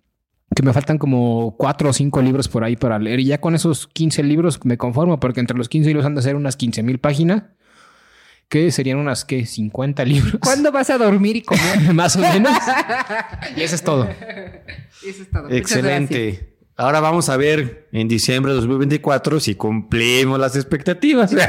[0.54, 3.20] que me faltan como 4 o 5 libros por ahí para leer.
[3.20, 6.22] Y ya con esos 15 libros me conformo, porque entre los 15 libros han de
[6.22, 7.44] ser unas 15.000 páginas,
[8.48, 9.46] que serían unas, ¿qué?
[9.46, 10.36] 50 libros.
[10.42, 11.94] ¿Cuándo vas a dormir y comer?
[11.94, 12.52] Más o menos.
[13.56, 14.08] y eso es todo.
[15.06, 15.44] Eso es todo.
[15.44, 16.10] Muchas gracias.
[16.10, 16.51] Excelente.
[16.76, 21.34] Ahora vamos a ver en diciembre de 2024 si cumplimos las expectativas.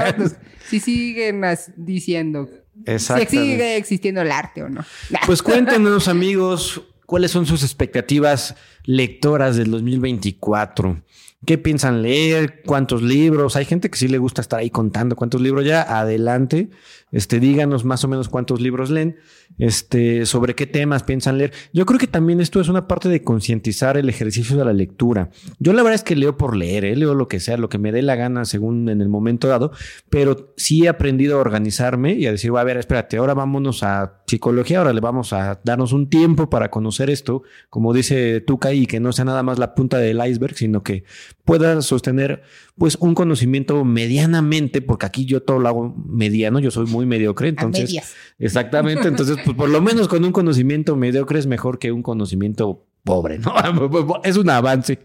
[0.69, 1.43] Si siguen
[1.76, 2.49] diciendo
[2.86, 4.84] si sigue existiendo el arte o no.
[5.26, 11.01] Pues cuéntenos, amigos, cuáles son sus expectativas lectoras del 2024.
[11.45, 12.61] ¿Qué piensan leer?
[12.65, 13.57] ¿Cuántos libros?
[13.57, 15.81] Hay gente que sí le gusta estar ahí contando cuántos libros ya.
[15.81, 16.69] Adelante.
[17.11, 19.17] Este, díganos más o menos cuántos libros leen.
[19.59, 21.53] Este, sobre qué temas piensan leer.
[21.73, 25.29] Yo creo que también esto es una parte de concientizar el ejercicio de la lectura.
[25.59, 26.95] Yo la verdad es que leo por leer, ¿eh?
[26.95, 29.71] leo lo que sea, lo que me dé la gana según en el momento dado,
[30.09, 34.23] pero sí he aprendido a organizarme y a decir, a ver, espérate, ahora vámonos a
[34.25, 38.88] psicología, ahora le vamos a darnos un tiempo para conocer esto, como dice Tuca, y
[38.88, 41.03] que no sea nada más la punta del iceberg, sino que
[41.45, 42.43] pueda sostener
[42.78, 47.47] pues un conocimiento medianamente, porque aquí yo todo lo hago mediano, yo soy muy mediocre,
[47.47, 48.15] A entonces medias.
[48.39, 52.86] Exactamente, entonces pues por lo menos con un conocimiento mediocre es mejor que un conocimiento
[53.03, 53.53] pobre, ¿no?
[54.24, 54.99] Es un avance.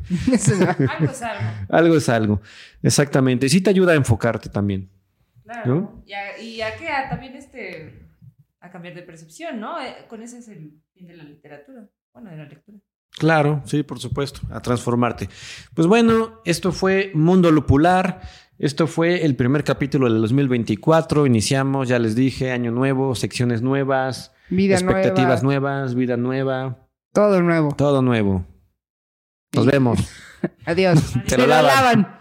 [0.88, 1.66] Algo es algo.
[1.68, 2.40] algo es algo.
[2.82, 4.88] Exactamente, sí te ayuda a enfocarte también.
[5.44, 5.74] Claro.
[5.74, 6.04] ¿No?
[6.06, 6.88] Y, a, y a qué?
[6.88, 8.06] A también este.
[8.60, 9.80] A cambiar de percepción, ¿no?
[9.80, 11.88] Eh, con ese es el fin de la literatura.
[12.12, 12.78] Bueno, de la lectura.
[13.18, 15.28] Claro, sí, por supuesto, a transformarte.
[15.74, 18.20] Pues bueno, esto fue Mundo Lupular.
[18.58, 21.26] Esto fue el primer capítulo del 2024.
[21.26, 25.70] Iniciamos, ya les dije, año nuevo, secciones nuevas, Vida expectativas nueva.
[25.70, 27.74] nuevas, vida nueva, Todo nuevo.
[27.76, 28.44] todo nuevo.
[29.54, 30.00] Nos vemos.
[30.66, 31.00] Adiós.
[31.24, 31.66] Te Se lo lo lavan.
[31.74, 32.17] lavan.